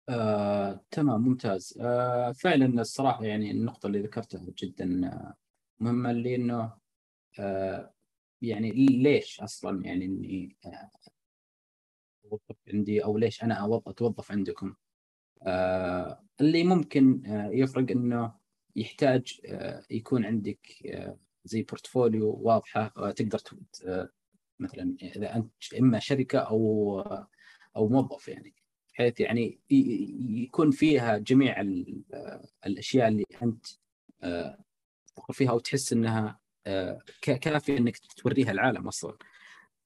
آه، 0.10 0.86
تمام 0.92 1.22
ممتاز. 1.22 1.78
آه، 1.82 2.32
فعلا 2.32 2.82
الصراحة 2.82 3.26
يعني 3.26 3.52
النقطة 3.52 3.88
اللي 3.88 4.00
ذكرتها 4.02 4.46
جدا 4.64 5.08
آه، 5.08 5.36
مهمة 5.80 6.12
اللي 6.12 6.36
انه 6.36 6.74
آه، 7.40 7.94
يعني 8.42 8.72
ليش 8.72 9.42
أصلا 9.42 9.86
يعني 9.86 10.06
إني 10.06 10.58
آه، 10.66 10.92
أوظف 12.26 12.56
عندي 12.74 13.04
أو 13.04 13.18
ليش 13.18 13.44
أنا 13.44 13.82
أتوظف 13.88 14.32
عندكم؟ 14.32 14.76
آه، 15.44 16.24
اللي 16.42 16.64
ممكن 16.64 17.24
يفرق 17.54 17.92
إنه 17.92 18.34
يحتاج 18.76 19.42
يكون 19.92 20.26
عندك 20.26 20.60
زي 21.46 21.64
بورتفوليو 21.64 22.40
واضحة 22.44 22.94
آه، 22.98 23.12
تقدر 23.12 23.40
مثلا 24.60 24.98
إذا 25.04 25.36
أنت 25.36 25.52
إما 25.80 26.00
شركة 26.00 26.40
أو 26.40 27.00
أو 27.76 27.90
موظف 27.90 28.28
يعني. 28.28 28.56
بحيث 28.98 29.20
يعني 29.20 29.60
يكون 30.44 30.72
فيها 30.72 31.18
جميع 31.18 31.62
الأشياء 32.66 33.08
اللي 33.08 33.26
أنت 33.44 33.66
تفكر 35.16 35.34
فيها 35.34 35.50
أو 35.52 35.60
تحس 35.60 35.94
إنها 35.94 36.40
آه، 36.68 37.00
ك- 37.22 37.40
كافي 37.40 37.78
إنك 37.78 37.98
توريها 37.98 38.52
العالم 38.52 38.88
أصلا. 38.88 39.18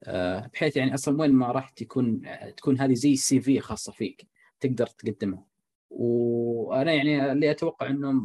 آه، 0.03 0.49
بحيث 0.53 0.77
يعني 0.77 0.93
أصلا 0.93 1.21
وين 1.21 1.31
ما 1.31 1.51
رحت 1.51 1.81
يكون 1.81 2.21
تكون 2.57 2.79
هذه 2.79 2.93
زي 2.93 3.15
CV 3.15 3.59
خاصة 3.59 3.91
فيك 3.91 4.27
تقدر 4.59 4.87
تقدمها. 4.87 5.45
وأنا 5.89 6.93
يعني 6.93 7.31
اللي 7.31 7.51
أتوقع 7.51 7.87
إنه 7.89 8.21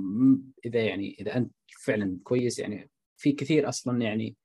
إذا 0.67 0.81
يعني 0.81 1.17
إذا 1.21 1.37
أنت 1.37 1.53
فعلا 1.85 2.19
كويس 2.25 2.59
يعني 2.59 2.91
في 3.17 3.33
كثير 3.33 3.69
أصلا 3.69 4.03
يعني 4.03 4.37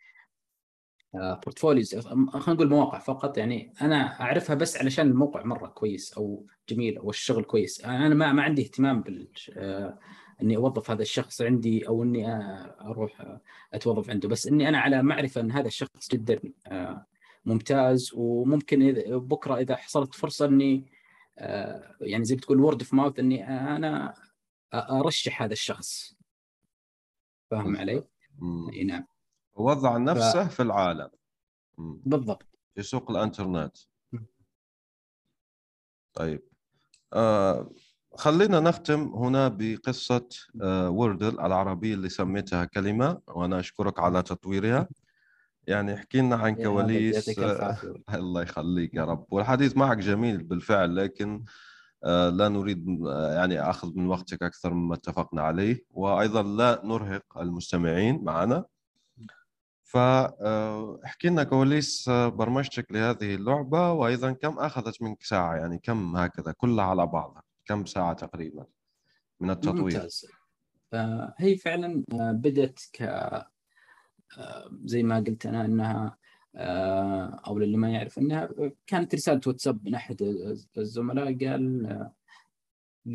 portfolios 1.14 1.96
خلينا 2.08 2.54
نقول 2.54 2.70
مواقع 2.70 3.00
فقط. 3.00 3.38
يعني 3.38 3.74
أنا 3.82 4.22
أعرفها 4.22 4.56
بس 4.56 4.78
علشان 4.78 5.08
الموقع 5.08 5.44
مرة 5.44 5.68
كويس 5.68 6.14
أو 6.14 6.46
جميل 6.70 6.98
أو 6.98 7.10
الشغل 7.10 7.44
كويس. 7.44 7.86
أنا 7.86 8.16
ما 8.16 8.34
ما 8.34 8.44
عندي 8.44 8.62
اهتمام 8.62 9.02
بال 9.02 9.30
آه، 9.58 10.00
إني 10.42 10.58
أوظف 10.58 10.92
هذا 10.92 11.02
الشخص 11.02 11.42
عندي 11.42 11.88
أو 11.88 12.04
إني 12.04 12.28
آه، 12.32 12.76
أروح 12.82 13.22
آه، 13.22 13.42
أتوظف 13.74 14.10
عنده. 14.10 14.30
بس 14.30 14.48
إني 14.48 14.70
أنا 14.70 14.78
على 14.80 15.04
معرفة 15.04 15.42
إن 15.42 15.52
هذا 15.52 15.68
الشخص 15.68 16.10
جدا 16.12 16.40
آه، 16.68 17.06
ممتاز. 17.46 18.12
وممكن 18.14 18.82
إذا 18.82 19.18
بكرة 19.18 19.56
إذا 19.58 19.76
حصلت 19.76 20.16
فرصة 20.16 20.46
إني 20.46 20.86
آه، 21.38 21.96
يعني 22.02 22.26
زي 22.26 22.36
بتقول 22.36 22.60
word 22.60 22.82
of 22.82 22.94
mouth 22.94 23.20
إني 23.20 23.48
أنا 23.48 24.14
أرشح 24.74 25.42
هذا 25.44 25.54
الشخص. 25.54 26.16
فاهم 27.52 27.78
علي؟ 27.78 28.04
إي 28.74 28.84
نعم. 28.84 29.11
وضع 29.56 29.98
نفسه 29.98 30.48
في 30.48 30.62
العالم. 30.62 31.10
بالضبط. 31.78 32.46
في 32.76 32.82
سوق 32.82 33.12
الانترنت. 33.12 33.78
طيب. 36.14 36.42
آه 37.14 37.72
خلينا 38.16 38.60
نختم 38.60 39.02
هنا 39.02 39.48
بقصة 39.48 40.30
آه 40.62 40.90
وردل 40.90 41.40
العربية 41.40 41.94
اللي 41.94 42.10
سميتها 42.10 42.66
كلمة 42.66 43.22
وأنا 43.28 43.60
أشكرك 43.60 44.00
على 44.00 44.24
تطويرها. 44.24 44.88
يعني 45.68 45.94
احكي 45.94 46.22
لنا 46.22 46.36
عن 46.36 46.56
كواليس 46.56 47.40
عافية. 47.40 47.94
الله 48.14 48.42
يخليك 48.42 48.94
يا 48.94 49.06
رب. 49.06 49.26
والحديث 49.32 49.78
معك 49.78 49.98
جميل 49.98 50.44
بالفعل 50.44 50.96
لكن 50.96 51.44
آه، 52.04 52.30
لا 52.30 52.50
نريد 52.50 53.06
آه، 53.08 53.34
يعني 53.34 53.62
أخذ 53.62 53.92
من 53.96 54.08
وقتك 54.08 54.44
أكثر 54.44 54.74
مما 54.74 54.96
اتفقنا 54.96 55.42
عليه. 55.42 55.86
وأيضا 55.90 56.44
لا 56.44 56.82
نرهق 56.84 57.38
المستمعين 57.38 58.24
معنا. 58.24 58.66
فاحكي 59.92 61.28
لنا 61.28 61.44
كواليس 61.44 62.10
آه، 62.10 62.28
برمجتك 62.28 62.92
لهذه 62.92 63.36
اللعبة 63.36 63.92
وأيضا 63.92 64.32
كم 64.32 64.60
أخذت 64.60 65.02
منك 65.02 65.24
ساعة؟ 65.24 65.56
يعني 65.56 65.78
كم 65.78 66.16
هكذا 66.16 66.52
كلها 66.52 66.86
على 66.86 67.06
بعضها 67.06 67.44
كم 67.66 67.86
ساعة 67.86 68.14
تقريبا 68.14 68.66
من 69.40 69.50
التطوير؟ 69.50 69.82
ممتاز. 69.82 70.26
آه، 70.94 71.34
هي 71.38 71.56
فعلا 71.58 72.04
آه، 72.14 72.32
بدت 72.32 72.90
ك 72.94 73.02
آه، 74.38 74.70
زي 74.86 75.04
ما 75.04 75.16
قلت 75.20 75.46
أنا 75.46 75.66
إنها 75.66 76.18
آه، 76.56 77.42
أو 77.48 77.60
للي 77.60 77.78
ما 77.78 77.90
يعرف 77.90 78.20
إنها 78.20 78.50
كانت 78.88 79.16
رسالة 79.16 79.42
واتساب 79.48 79.86
من 79.86 79.96
أحد 79.96 80.22
الزملاء 80.78 81.26
قال 81.26 81.86
آه، 81.86 82.14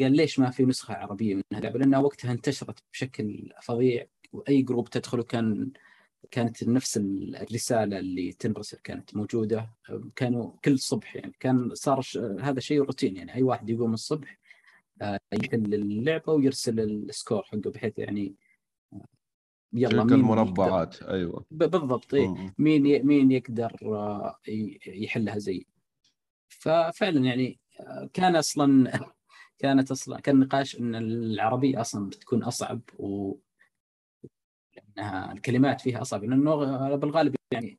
قال 0.00 0.16
ليش 0.16 0.38
ما 0.38 0.50
في 0.50 0.64
نسخة 0.64 0.94
عربية 0.94 1.34
من 1.34 1.42
اللعبة؟ 1.52 1.78
لأنها 1.78 1.98
وقتها 1.98 2.32
انتشرت 2.32 2.78
بشكل 2.92 3.52
فظيع 3.62 4.06
وأي 4.32 4.62
جروب 4.62 4.90
تدخله 4.90 5.22
كان 5.22 5.72
كانت 6.30 6.64
نفس 6.64 6.96
الرسالة 6.96 7.98
اللي 7.98 8.32
تنرسل 8.32 8.78
كانت 8.78 9.16
موجودة. 9.16 9.70
كانوا 10.16 10.52
كل 10.64 10.78
صبح 10.78 11.16
يعني 11.16 11.32
كان 11.40 11.74
صار 11.74 12.02
هذا 12.40 12.60
شيء 12.60 12.80
روتين 12.82 13.16
يعني. 13.16 13.34
أي 13.34 13.42
واحد 13.42 13.70
يقوم 13.70 13.94
الصبح 13.94 14.38
آه، 15.02 15.18
يحل 15.32 15.74
اللعبة 15.74 16.32
ويرسل 16.32 16.80
السكور 16.80 17.42
حقه 17.42 17.70
بحيث 17.70 17.98
يعني 17.98 18.34
آه، 18.92 19.04
يلا 19.72 20.04
مين 20.04 20.12
المربعات 20.14 21.02
أيوة. 21.02 21.44
ب- 21.50 21.64
بالضبط. 21.64 22.14
إيه. 22.14 22.54
مين 22.58 22.86
ي- 22.86 23.02
مين 23.02 23.32
يقدر 23.32 23.72
آه، 23.82 24.36
يحلها 24.86 25.38
زي. 25.38 25.66
ففعلا 26.48 27.20
يعني 27.24 27.58
كان 28.12 28.36
أصلا 28.36 28.90
كانت 29.58 29.90
أصلا 29.90 30.20
كان 30.20 30.40
نقاش 30.40 30.80
إن 30.80 30.94
العربية 30.94 31.80
أصلا 31.80 32.08
بتكون 32.08 32.42
أصعب 32.44 32.80
و 32.98 33.34
لانها 34.96 35.32
الكلمات 35.32 35.80
فيها 35.80 36.00
أصعب 36.02 36.24
لأنه 36.24 36.56
بالغالب 36.96 37.34
يعني 37.52 37.78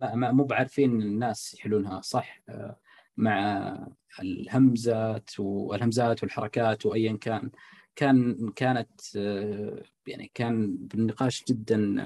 ما- 0.00 0.32
مو 0.32 0.44
بعارفين 0.44 1.02
الناس 1.02 1.54
يحلونها 1.54 2.00
صح؟ 2.00 2.40
آه، 2.48 2.76
مع 3.16 3.86
الهمزات 4.20 5.30
والهمزات 5.40 6.22
والحركات 6.22 6.86
وايا 6.86 7.16
كان. 7.16 7.50
كان 7.96 8.48
كانت 8.56 9.16
آه، 9.16 9.82
يعني 10.06 10.30
كان 10.34 10.76
بالنقاش 10.76 11.44
جدا 11.48 11.96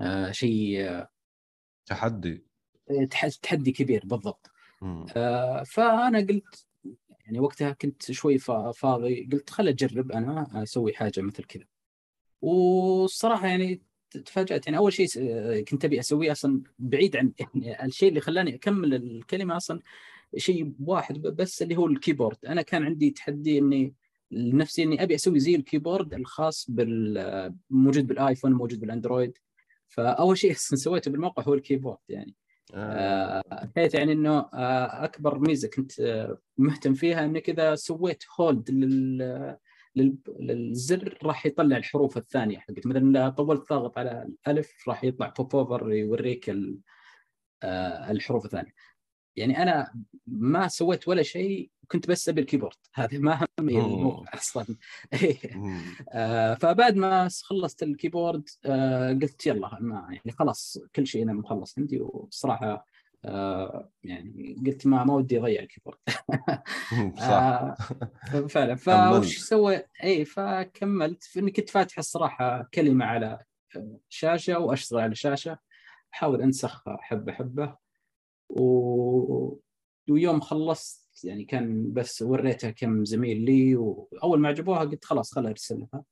آه، 0.00 0.30
شيء 0.30 1.04
تحدي. 1.86 2.44
تح- 3.10 3.28
تحدي 3.28 3.72
كبير 3.72 4.02
بالضبط. 4.06 4.50
مم. 4.82 5.06
فأنا 5.64 6.18
قلت 6.18 6.66
يعني 7.26 7.40
وقتها 7.40 7.72
كنت 7.72 8.12
شوي 8.12 8.38
فا- 8.38 8.72
فاضي 8.72 9.28
قلت 9.32 9.50
خل 9.50 9.68
أجرب 9.68 10.12
أنا 10.12 10.62
أسوي 10.62 10.94
حاجة 10.94 11.20
مثل 11.20 11.44
كذا. 11.44 11.64
والصراحة 12.42 13.46
يعني 13.46 13.82
تفاجأت. 14.10 14.66
يعني 14.66 14.78
أول 14.78 14.92
شيء 14.92 15.08
كنت 15.64 15.84
أبي 15.84 16.00
أسويه 16.00 16.32
أصلا 16.32 16.62
بعيد 16.78 17.16
عن 17.16 17.32
يعني 17.54 17.84
الشيء 17.86 18.08
اللي 18.08 18.20
خلاني 18.20 18.54
أكمل 18.54 18.94
الكلمة 18.94 19.56
أصلا 19.56 19.80
شيء 20.36 20.72
واحد 20.80 21.18
بس 21.22 21.62
اللي 21.62 21.76
هو 21.76 21.86
ال 21.86 21.91
keyboard. 21.91 22.36
أنا 22.46 22.62
كان 22.62 22.82
عندي 22.84 23.10
تحدي 23.10 23.58
إني 23.58 23.94
لنفسي 24.30 24.82
إني 24.82 25.02
أبي 25.02 25.14
أسوي 25.14 25.38
زي 25.40 25.54
ال 25.54 25.61
keyboard 25.61 26.14
الخاص 26.14 26.70
بال 26.70 27.54
موجود 27.70 28.06
بالآيفون 28.06 28.52
موجود 28.52 28.80
بالأندرويد. 28.80 29.38
فأول 29.88 30.38
شيء 30.38 30.52
سويته 30.84 31.10
بالموقع 31.10 31.42
هو 31.42 31.54
ال 31.54 31.59
keyboard 31.59 31.98
يعني. 32.08 32.34
بحيث 32.72 33.94
يعني 33.94 34.12
إنه 34.12 34.38
آه، 34.38 35.04
أكبر 35.04 35.38
ميزة 35.38 35.68
كنت 35.68 36.00
آه، 36.00 36.38
مهتم 36.58 36.94
فيها 36.94 37.24
انك 37.24 37.50
اذا 37.50 37.74
سويت 37.74 38.24
hold 38.40 38.70
لل 38.70 39.18
لل- 39.96 40.16
للزر 40.40 41.18
راح 41.22 41.46
يطلع 41.46 41.76
الحروف 41.76 42.16
الثانية 42.16 42.58
حقت. 42.58 42.86
مثلا 42.86 43.10
إذا 43.10 43.28
طولت 43.28 43.68
ضاغط 43.70 43.98
على 43.98 44.28
الألف 44.46 44.88
راح 44.88 45.04
يطلع 45.04 45.28
popover 45.38 45.92
يوريك 45.92 46.50
آه، 47.62 48.10
الحروف 48.10 48.44
الثانية. 48.44 48.72
يعني 49.36 49.62
أنا 49.62 49.94
ما 50.26 50.68
سويت 50.68 51.08
ولا 51.08 51.22
شيء 51.22 51.70
كنت 51.88 52.08
بس 52.08 52.28
أبي 52.28 52.40
ال 52.40 52.44
keyboard. 52.44 52.76
هذا 52.94 53.18
ما 53.18 53.46
همني 53.60 53.74
مم. 53.80 53.94
الموقع 53.94 54.34
أصلا. 54.34 54.66
آه، 56.12 56.54
فبعد 56.54 56.96
ما 56.96 57.28
خلصت 57.42 57.82
ال 57.82 57.89
keyboard 57.89 58.48
آه، 58.64 59.12
قلت 59.12 59.46
يلا 59.46 59.78
ما 59.80 60.06
يعني 60.10 60.36
خلاص 60.38 60.78
كل 60.96 61.06
شيء 61.06 61.22
أنا 61.22 61.32
مخلص 61.32 61.78
عندي. 61.78 62.00
وصراحة 62.00 62.86
آه، 63.24 63.90
يعني 64.02 64.56
قلت 64.66 64.86
ما 64.86 65.04
ما 65.04 65.14
ودي 65.14 65.38
اضيع 65.38 65.62
ال 65.62 65.66
keyboard. 65.66 65.98
آه، 67.20 67.76
فعلا. 68.48 68.74
فوش 68.74 69.38
سوى 69.38 69.82
اي 70.04 70.24
فكملت. 70.24 71.36
اني 71.36 71.50
كنت 71.50 71.70
فاتح 71.70 71.98
الصراحة 71.98 72.68
كلمة 72.74 73.04
على 73.04 73.38
شاشة 74.08 74.58
وأشتغل 74.58 75.00
على 75.00 75.14
شاشة. 75.14 75.58
أحاول 76.14 76.42
انسخ 76.42 76.84
حبة 77.00 77.32
حبة. 77.32 77.83
و... 78.48 79.58
ويوم 80.08 80.40
خلصت 80.40 81.24
يعني 81.24 81.44
كان 81.44 81.92
بس 81.92 82.22
وريتها 82.22 82.70
كم 82.70 83.04
زميل 83.04 83.40
لي 83.44 83.76
وأول 83.76 84.40
ما 84.40 84.48
عجبوها 84.48 84.80
قلت 84.80 85.04
خلاص 85.04 85.34
خلها 85.34 85.50
ارسلها 85.50 86.04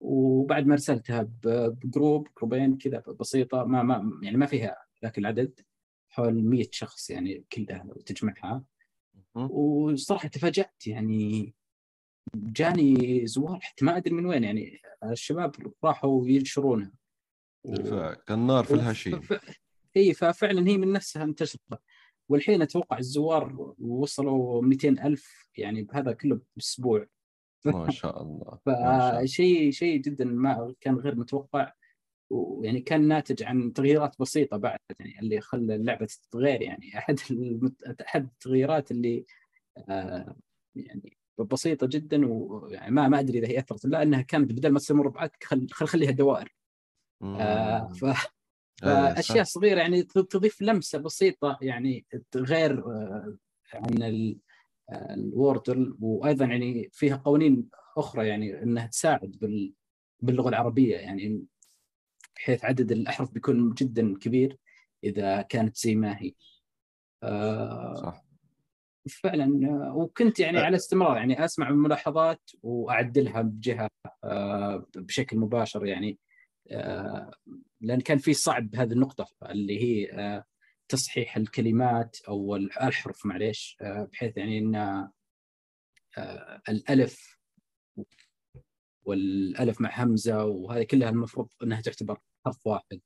وبعد 0.00 0.66
ما 0.66 0.72
أرسلتها 0.72 1.30
بجروب 1.44 2.28
جروبين 2.38 2.78
كذا 2.78 3.02
بسيطة 3.20 3.64
ما 3.64 3.82
ما 3.82 4.20
يعني 4.22 4.36
ما 4.36 4.46
فيها 4.46 4.76
ذاك 5.02 5.18
العدد 5.18 5.60
حول 6.08 6.44
100 6.44 6.68
شخص 6.72 7.10
يعني 7.10 7.44
كلها 7.52 7.84
لو 7.84 7.94
تجمعها. 7.94 8.64
وصراحة 9.34 10.28
تفاجأت 10.28 10.86
يعني 10.86 11.54
جاني 12.34 13.26
زوار 13.26 13.60
حتى 13.62 13.84
ما 13.84 13.96
أدري 13.96 14.14
من 14.14 14.26
وين 14.26 14.44
يعني 14.44 14.80
الشباب 15.04 15.54
راحوا 15.84 16.28
ينشرونها. 16.28 16.92
كالنار 18.26 18.64
في 18.64 18.74
الهشيم. 18.74 19.20
إي 19.96 20.14
ففعلا 20.14 20.68
هي 20.68 20.78
من 20.78 20.92
نفسها 20.92 21.24
انتشرت 21.24 21.60
والحين 22.28 22.62
أتوقع 22.62 22.98
الزوار 22.98 23.74
وصلوا 23.78 24.62
200 24.62 24.88
ألف 24.88 25.48
يعني 25.56 25.82
بهذا 25.82 26.12
كله 26.12 26.40
بأسبوع 26.56 27.06
ما 27.64 27.90
شاء 27.90 28.22
الله. 28.22 28.58
فشيء 28.66 29.70
شيء 29.70 30.00
جدا 30.00 30.24
ما 30.24 30.74
كان 30.80 30.94
غير 30.94 31.14
متوقع 31.14 31.72
ويعني 32.30 32.80
كان 32.80 33.08
ناتج 33.08 33.42
عن 33.42 33.72
تغييرات 33.72 34.16
بسيطة 34.20 34.56
بعد 34.56 34.78
يعني 35.00 35.18
اللي 35.18 35.40
خلى 35.40 35.74
اللعبة 35.74 36.06
تتغير 36.06 36.62
يعني 36.62 36.98
أحد 36.98 37.18
المت... 37.30 37.82
أحد 37.82 38.24
التغييرات 38.24 38.90
اللي 38.90 39.24
آه 39.88 40.36
يعني 40.74 41.16
بسيطة 41.38 41.86
جدا 41.86 42.26
ويعني 42.26 42.90
ما 42.90 43.08
ما 43.08 43.20
أدري 43.20 43.38
إذا 43.38 43.48
هي 43.48 43.58
أثرت 43.58 43.86
لا 43.86 44.02
أنها 44.02 44.22
كانت 44.22 44.52
بدل 44.52 44.70
ما 44.70 44.78
تصير 44.78 44.96
مربعات 44.96 45.44
خل 45.44 45.66
خل 45.72 45.86
خليها 45.86 46.10
دوائر 46.10 46.54
آه. 47.22 47.92
ف... 47.92 48.04
فأشياء. 48.82 49.44
صغيرة 49.44 49.80
يعني 49.80 50.02
تضيف 50.02 50.62
لمسة 50.62 50.98
بسيطة 50.98 51.58
يعني 51.60 52.06
غير 52.36 52.78
آه، 52.78 53.36
عن 53.74 54.02
آه، 54.02 55.14
الوردل 55.14 55.96
وأيضا 56.00 56.44
يعني 56.44 56.90
فيها 56.92 57.16
قوانين 57.16 57.68
أخرى 57.96 58.28
يعني 58.28 58.62
إنها 58.62 58.86
تساعد 58.86 59.36
بال 59.40 59.72
باللغة 60.20 60.48
العربية 60.48 60.96
يعني 60.96 61.44
بحيث 62.36 62.64
عدد 62.64 62.92
الأحرف 62.92 63.30
بيكون 63.32 63.74
جدا 63.74 64.18
كبير 64.18 64.56
إذا 65.04 65.42
كانت 65.42 65.76
زي 65.76 65.94
ما 65.94 66.16
هي 66.22 66.32
آه، 67.22 67.94
صح 67.94 68.26
فعلا 69.08 69.76
وكنت 69.92 70.40
يعني 70.40 70.58
على 70.58 70.76
استمرار 70.76 71.16
يعني 71.16 71.44
أسمع 71.44 71.68
الملاحظات 71.68 72.50
وأعدلها 72.62 73.42
بجهة 73.42 73.90
آه، 74.24 74.86
بشكل 74.96 75.38
مباشر 75.38 75.86
يعني 75.86 76.18
لأن 77.80 78.00
كان 78.00 78.18
في 78.18 78.34
صعب 78.34 78.74
هذه 78.76 78.92
النقطة 78.92 79.26
اللي 79.42 79.82
هي 79.82 80.12
آه، 80.12 80.44
تصحيح 80.88 81.36
الكلمات 81.36 82.16
أو 82.28 82.56
الحرف 82.56 83.26
معليش 83.26 83.76
آه، 83.80 84.08
بحيث 84.12 84.36
يعني 84.36 84.58
إن 84.58 84.74
آه، 86.18 86.62
الألف 86.68 87.38
والألف 89.04 89.80
مع 89.80 90.02
همزة 90.04 90.44
وهذه 90.44 90.82
كلها 90.82 91.08
المفروض 91.08 91.48
إنها 91.62 91.80
تعتبر 91.80 92.18
حرف 92.46 92.66
واحد. 92.66 93.00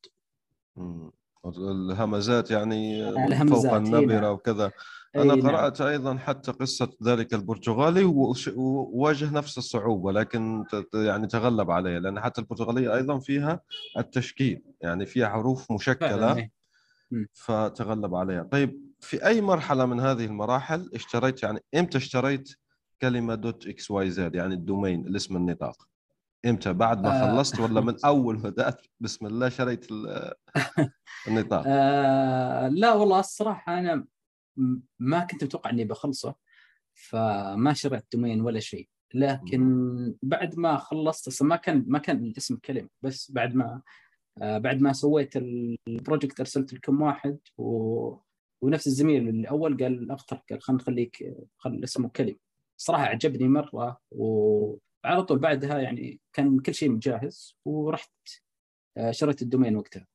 الهمزات 1.46 2.50
يعني 2.50 3.08
الهمزات، 3.08 3.62
فوق 3.62 3.72
إي 3.72 3.78
النبرة 3.78 4.20
نعم. 4.20 4.32
وكذا 4.32 4.72
أي 5.16 5.22
أنا 5.22 5.34
نعم. 5.34 5.48
قرأت 5.48 5.80
أيضا 5.80 6.16
حتى 6.16 6.52
قصة 6.52 6.92
ذلك 7.04 7.34
البرتغالي 7.34 8.04
وواجه 8.56 9.30
نفس 9.30 9.58
الصعوبة 9.58 10.12
لكن 10.12 10.64
يعني 10.94 11.26
تغلب 11.26 11.70
عليها 11.70 12.00
لأن 12.00 12.20
حتى 12.20 12.40
البرتغالية 12.40 12.94
أيضا 12.94 13.18
فيها 13.18 13.60
التشكيل 13.98 14.62
يعني 14.80 15.06
فيها 15.06 15.28
حروف 15.28 15.72
مشكلة 15.72 16.36
إيه. 16.36 16.50
فتغلب 17.32 18.14
عليها 18.14 18.42
طيب 18.42 18.80
في 19.00 19.26
أي 19.26 19.40
مرحلة 19.40 19.86
من 19.86 20.00
هذه 20.00 20.24
المراحل 20.24 20.90
اشتريت 20.94 21.42
يعني 21.42 21.60
إمتى 21.74 21.98
اشتريت 21.98 22.48
كلمة 23.00 23.34
dot 23.34 23.66
xyz 23.66 24.34
يعني 24.34 24.54
ال 24.54 24.61
domain 24.61 25.06
الاسم 25.06 25.36
النطاق 25.36 25.89
إمتى؟ 26.46 26.72
بعد 26.72 27.02
ما 27.02 27.22
آه. 27.22 27.36
خلصت 27.36 27.60
ولا 27.60 27.80
من 27.80 27.94
أول 28.04 28.36
ما 28.38 28.42
بدأت؟ 28.50 28.80
بسم 29.00 29.26
الله 29.26 29.48
شريت 29.48 29.90
ال- 29.92 30.32
النطاق. 31.28 31.64
آه 31.66 32.68
لا 32.68 32.92
والله 32.94 33.18
الصراحة 33.20 33.78
أنا 33.78 34.06
ما 34.98 35.24
كنت 35.24 35.44
متوقع 35.44 35.70
إني 35.70 35.84
بخلصه 35.84 36.34
فما 36.94 37.72
شريت 37.72 38.04
domain 38.12 38.40
ولا 38.40 38.60
شيء. 38.60 38.88
لكن 39.14 40.14
بعد 40.22 40.58
ما 40.58 40.76
خلصت 40.76 41.28
أصلا 41.28 41.48
ما 41.48 41.56
كان 41.56 41.84
ما 41.88 41.98
كان 41.98 42.24
الاسم 42.24 42.56
كلمه 42.56 42.88
بس 43.02 43.30
بعد 43.32 43.54
ما 43.54 43.82
آه 44.42 44.58
بعد 44.58 44.80
ما 44.80 44.92
سويت 44.92 45.36
ال 45.36 45.49
project 45.49 46.40
أرسلت 46.40 46.72
لكم 46.74 47.02
واحد 47.02 47.38
و... 47.58 48.14
ونفس 48.62 48.86
الزميل 48.86 49.28
الأول 49.28 49.76
قال 49.82 50.10
اقترح 50.10 50.42
قال 50.50 50.62
خلينا 50.62 50.82
نخليك 50.82 51.36
خل 51.58 51.80
اسمه 51.84 52.08
كلمه 52.08 52.36
صراحة 52.76 53.04
عجبني 53.04 53.48
مرة 53.48 54.00
وعلى 55.04 55.22
طول 55.22 55.38
بعدها 55.38 55.78
يعني 55.78 56.20
كان 56.32 56.60
كل 56.60 56.74
شيء 56.74 56.90
مجهز 56.90 57.56
ورحت 57.64 58.12
آه 58.96 59.10
شريت 59.10 59.42
ال 59.42 59.47
domain 59.47 59.76
وقتها. 59.76 60.06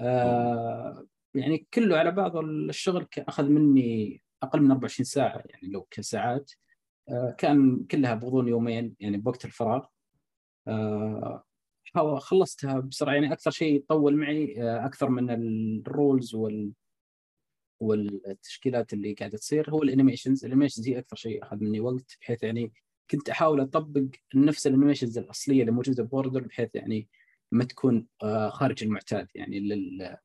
آه 0.00 1.06
يعني 1.34 1.66
كله 1.74 1.96
على 1.98 2.10
بعضه 2.10 2.40
الشغل 2.40 3.06
أخذ 3.18 3.44
مني 3.44 4.22
أقل 4.42 4.60
من 4.60 4.70
24 4.70 5.04
ساعة 5.04 5.42
يعني 5.46 5.68
لو 5.72 5.82
كساعات 5.90 6.52
آه 7.08 7.34
كان 7.38 7.84
كلها 7.84 8.14
بغضون 8.14 8.48
يومين 8.48 8.96
يعني 9.00 9.16
بوقت 9.16 9.44
الفراغ. 9.44 9.86
خلصتها 12.18 12.80
بسرعة 12.80 13.14
يعني 13.14 13.32
أكثر 13.32 13.50
شيء 13.50 13.84
طول 13.88 14.16
معي 14.16 14.54
أكثر 14.60 15.08
من 15.08 15.30
ال 15.30 15.47
rules 15.47 16.34
وال 16.34 16.72
والتشكيلات 17.80 18.92
اللي 18.92 19.14
قاعدة 19.14 19.38
تصير 19.38 19.70
هو 19.70 19.82
ال 19.82 19.88
animations 19.88 20.44
ال 20.44 20.48
animations 20.48 20.88
هي 20.88 20.98
أكثر 20.98 21.16
شيء 21.16 21.42
أخذ 21.42 21.56
مني 21.56 21.80
وقت 21.80 22.18
بحيث 22.20 22.42
يعني 22.42 22.72
كنت 23.10 23.28
أحاول 23.28 23.60
أطبق 23.60 24.02
نفس 24.34 24.66
ال 24.66 24.71
animations 24.71 25.18
الأصلية 25.18 25.60
اللي 25.60 25.72
موجودة 25.72 26.02
ب 26.02 26.07
Wordle 26.07 26.40
بحيث 26.40 26.74
يعني 26.74 27.08
ما 27.52 27.64
تكون 27.64 28.06
آه، 28.22 28.50
خارج 28.50 28.84
المعتاد 28.84 29.28
يعني 29.34 29.60
لل 29.60 30.16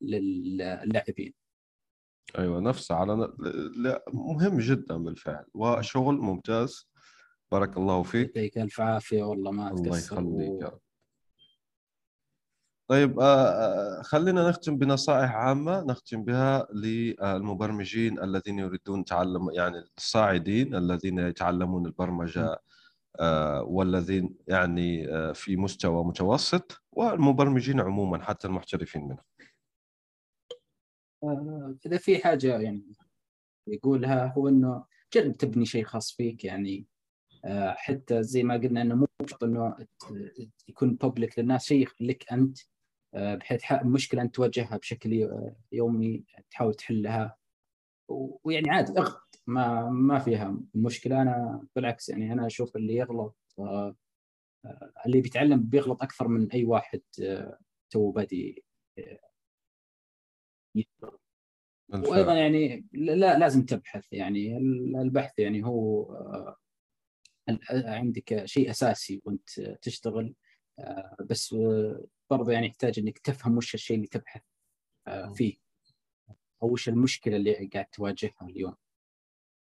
للاعبين 0.00 1.34
أيوه 2.38 2.60
نفسه 2.60 2.94
على 2.94 3.32
لا 3.76 4.04
مهم 4.12 4.58
جدا 4.58 4.96
بالفعل. 4.96 5.44
وشغل 5.54 6.14
ممتاز. 6.14 6.88
بارك 7.52 7.76
الله 7.76 8.02
فيك. 8.02 8.36
يعطيك 8.36 8.58
ألف 8.58 8.80
عافية 8.80 9.22
والله 9.22 9.50
ما 9.50 9.70
الله 9.70 9.82
تقصر 9.82 10.14
يخليك 10.14 10.62
يا 10.62 10.66
و... 10.66 10.78
طيب 12.88 13.20
آه، 13.20 13.48
آه، 13.48 14.02
خلينا 14.02 14.48
نختم 14.48 14.78
بنصائح 14.78 15.34
عامة 15.34 15.84
نختم 15.84 16.24
بها 16.24 16.66
للمبرمجين 16.72 18.22
الذين 18.22 18.58
يريدون 18.58 19.04
تعلم 19.04 19.50
يعني 19.50 19.84
الصاعدين 19.98 20.74
الذين 20.74 21.18
يتعلمون 21.18 21.86
البرمجة 21.86 22.58
آه، 23.20 23.62
والذين 23.62 24.36
يعني 24.48 25.08
آه، 25.14 25.32
في 25.32 25.56
مستوى 25.56 26.04
متوسط 26.04 26.82
والمبرمجين 26.92 27.80
عموما 27.80 28.22
حتى 28.24 28.48
المحترفين 28.48 29.02
منهم. 29.02 29.24
إذا 31.86 31.96
في 31.96 32.18
حاجة 32.18 32.58
يعني 32.60 32.94
يقولها 33.66 34.26
هو 34.26 34.48
إنه 34.48 34.84
جرب 35.12 35.36
تبني 35.36 35.66
شيء 35.66 35.84
خاص 35.84 36.12
فيك 36.12 36.44
يعني 36.44 36.86
حتى 37.76 38.22
زي 38.22 38.42
ما 38.42 38.54
قلنا 38.54 38.82
إنه 38.82 38.94
مو 38.94 39.06
شرط 39.26 39.44
إنه 39.44 39.76
يكون 40.68 40.94
بابليك 40.94 41.38
للناس 41.38 41.64
شيء 41.64 41.88
لك 42.00 42.32
أنت 42.32 42.58
بحيث 43.14 43.62
ح- 43.62 43.84
مشكلة 43.84 44.22
انت 44.22 44.34
تواجهها 44.34 44.76
بشكل 44.76 45.12
ي- 45.12 45.54
يومي 45.72 46.24
تحاول 46.50 46.74
تحلها. 46.74 47.36
ويعني 48.08 48.70
عادي 48.70 48.92
أغلط. 48.98 49.40
ما 49.46 49.90
ما 49.90 50.18
فيها 50.18 50.58
مشكلة. 50.74 51.22
أنا 51.22 51.66
بالعكس 51.76 52.08
يعني 52.08 52.32
أنا 52.32 52.46
أشوف 52.46 52.76
اللي 52.76 52.96
يغلط 52.96 53.36
آه، 53.58 53.96
آه، 54.64 54.92
اللي 55.06 55.20
بيتعلم 55.20 55.62
بيغلط 55.62 56.02
أكثر 56.02 56.28
من 56.28 56.52
أي 56.52 56.64
واحد 56.64 57.00
آه، 57.22 57.58
تو 57.90 58.10
بادي 58.10 58.64
آه،. 58.98 59.20
وأيضا 61.92 62.34
يعني 62.34 62.86
لا 62.92 63.38
لازم 63.38 63.64
تبحث. 63.64 64.12
يعني 64.12 64.56
البحث 65.02 65.38
يعني 65.38 65.64
هو 65.64 66.02
آه، 66.12 66.56
عندك 67.70 68.44
شيء 68.44 68.70
أساسي 68.70 69.22
وأنت 69.24 69.60
تشتغل. 69.82 70.26
آه، 70.26 70.43
بس 71.30 71.52
آه، 71.52 72.04
برضه 72.30 72.52
يعني 72.52 72.66
يحتاج 72.66 72.98
إنك 72.98 73.18
تفهم 73.18 73.56
وش 73.56 73.74
الشيء 73.74 73.96
اللي 73.96 74.06
تبحث 74.06 74.42
آه، 75.06 75.32
فيه. 75.32 75.56
أو 76.62 76.72
وش 76.72 76.88
المشكلة 76.88 77.36
اللي 77.36 77.70
قاعد 77.72 77.86
تواجهها 77.86 78.42
اليوم. 78.42 78.74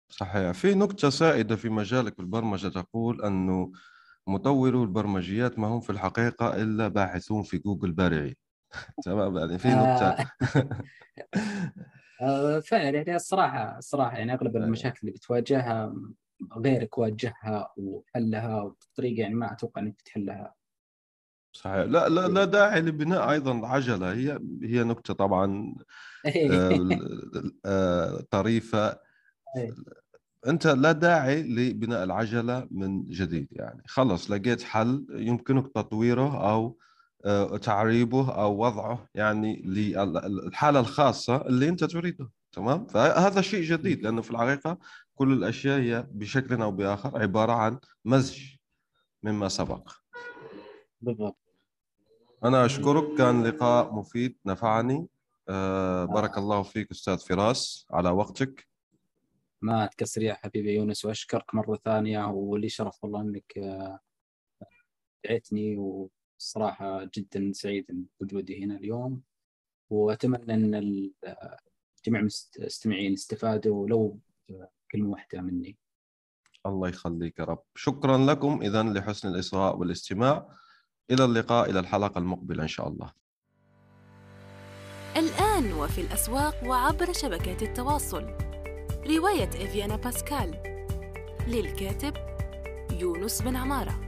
صحيح. 0.09 0.51
في 0.51 0.73
نقطة 0.73 1.09
سائدة 1.09 1.55
في 1.55 1.69
مجالك 1.69 2.17
بالبرمجة 2.17 2.67
تقول 2.67 3.21
أنه 3.21 3.71
مطورو 4.27 4.83
البرمجيات 4.83 5.59
ما 5.59 5.67
هم 5.67 5.79
في 5.79 5.89
الحقيقة 5.89 6.61
إلا 6.61 6.87
باحثون 6.87 7.43
في 7.43 7.57
جوجل 7.57 7.91
بارعين. 7.91 8.35
تمام؟ 9.05 9.37
يعني 9.37 9.57
في 9.59 9.67
نقطة. 9.67 10.09
آه، 10.09 10.25
آه، 12.21 12.59
فعلا. 12.59 12.89
يعني 12.89 13.15
الصراحة 13.15 13.77
الصراحة 13.77 14.17
يعني 14.17 14.33
أغلب 14.33 14.55
أيوة. 14.55 14.65
المشاكل 14.67 14.99
اللي 15.01 15.11
بتواجهها 15.11 15.95
غيرك 16.57 16.97
واجهها 16.97 17.73
وحلها 17.77 18.63
بطريقه 18.63 19.21
يعني 19.21 19.33
ما 19.35 19.51
أتوقع 19.51 19.81
إنك 19.81 19.93
بتحلها. 19.93 20.53
صحيح. 21.57 21.85
لا 21.85 22.09
لا 22.09 22.27
لا 22.27 22.45
داعي 22.45 22.81
لبناء 22.81 23.31
أيضا 23.31 23.67
عجلة. 23.67 24.13
هي 24.13 24.39
هي 24.63 24.83
نقطة 24.83 25.13
طبعا 25.13 25.75
آه، 26.25 26.89
آه، 27.65 28.23
طريفة. 28.31 28.87
إيه. 29.57 29.75
أنت 30.47 30.67
لا 30.67 30.91
داعي 30.91 31.43
لبناء 31.43 32.03
العجلة 32.03 32.67
من 32.71 33.03
جديد 33.03 33.47
يعني. 33.51 33.83
خلص 33.87 34.31
لقيت 34.31 34.63
حل 34.63 35.05
يمكنك 35.09 35.67
تطويره 35.67 36.51
أو 36.51 36.77
آه، 37.25 37.57
تعريبه 37.57 38.31
أو 38.31 38.65
وضعه 38.65 39.07
يعني 39.15 39.61
للحالة 39.65 40.79
الخاصة 40.79 41.35
اللي 41.35 41.69
أنت 41.69 41.83
تريدها 41.83 42.29
تمام؟ 42.51 42.85
فهذا 42.85 43.41
شيء 43.41 43.63
جديد 43.63 44.03
لأنه 44.03 44.21
في 44.21 44.31
الحقيقة 44.31 44.77
كل 45.15 45.33
الأشياء 45.33 45.79
هي 45.79 46.07
بشكل 46.11 46.61
أو 46.61 46.71
بآخر 46.71 47.21
عبارة 47.21 47.51
عن 47.51 47.79
مزج 48.05 48.41
مما 49.23 49.49
سبق. 49.49 49.91
بالضبط. 51.01 51.46
أنا 52.43 52.65
أشكرك 52.65 53.17
كان 53.17 53.43
لقاء 53.43 53.93
مفيد 53.93 54.37
نفعني. 54.45 55.07
آه، 55.49 56.05
بارك 56.05 56.37
الله 56.37 56.63
فيك 56.63 56.91
أستاذ 56.91 57.17
فراس 57.17 57.85
على 57.91 58.09
وقتك. 58.09 58.67
ما 59.61 59.85
تكسر 59.85 60.21
يا 60.21 60.33
حبيبي 60.33 60.73
يونس 60.75 61.05
وأشكرك 61.05 61.55
مرة 61.55 61.79
ثانية 61.85 62.25
ولي 62.27 62.69
شرف 62.69 63.03
والله 63.03 63.21
إنك 63.21 63.57
آه، 63.57 63.99
دعيتني 65.25 65.77
والصراحه 65.77 67.09
جدا 67.17 67.51
سعيد 67.53 68.07
بوجودي 68.19 68.63
هنا 68.63 68.75
اليوم. 68.77 69.21
وأتمنى 69.89 70.53
إن 70.53 70.75
ال- 70.75 71.13
آه، 71.23 71.57
جميع 72.05 72.19
المستمعين 72.19 73.13
استفادوا 73.13 73.83
ولو 73.83 74.19
آه، 74.49 74.69
كلمة 74.91 75.09
واحدة 75.09 75.41
مني. 75.41 75.77
الله 76.65 76.89
يخليك 76.89 77.39
يا 77.39 77.43
رب. 77.43 77.63
شكرا 77.75 78.17
لكم 78.17 78.61
إذا 78.61 78.83
لحسن 78.83 79.27
الإصغاء 79.29 79.77
والاستماع. 79.77 80.49
إلى 81.11 81.25
اللقاء 81.25 81.69
إلى 81.69 81.79
الحلقة 81.79 82.19
المقبلة 82.19 82.63
إن 82.63 82.67
شاء 82.67 82.87
الله. 82.87 83.11
الآن 85.17 85.73
وفي 85.73 86.01
الأسواق 86.01 86.55
وعبر 86.65 87.13
شبكات 87.13 87.63
التواصل. 87.63 88.25
رواية 89.07 89.49
إفيانا 89.49 89.95
باسكال. 89.95 90.61
للكاتب 91.47 92.13
يونس 92.91 93.41
بن 93.41 93.55
عمارة. 93.55 94.01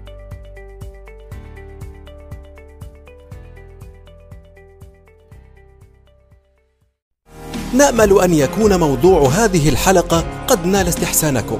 نأمل 7.73 8.21
أن 8.21 8.33
يكون 8.33 8.79
موضوع 8.79 9.29
هذه 9.29 9.69
الحلقة 9.69 10.45
قد 10.45 10.65
نال 10.65 10.87
استحسانكم. 10.87 11.59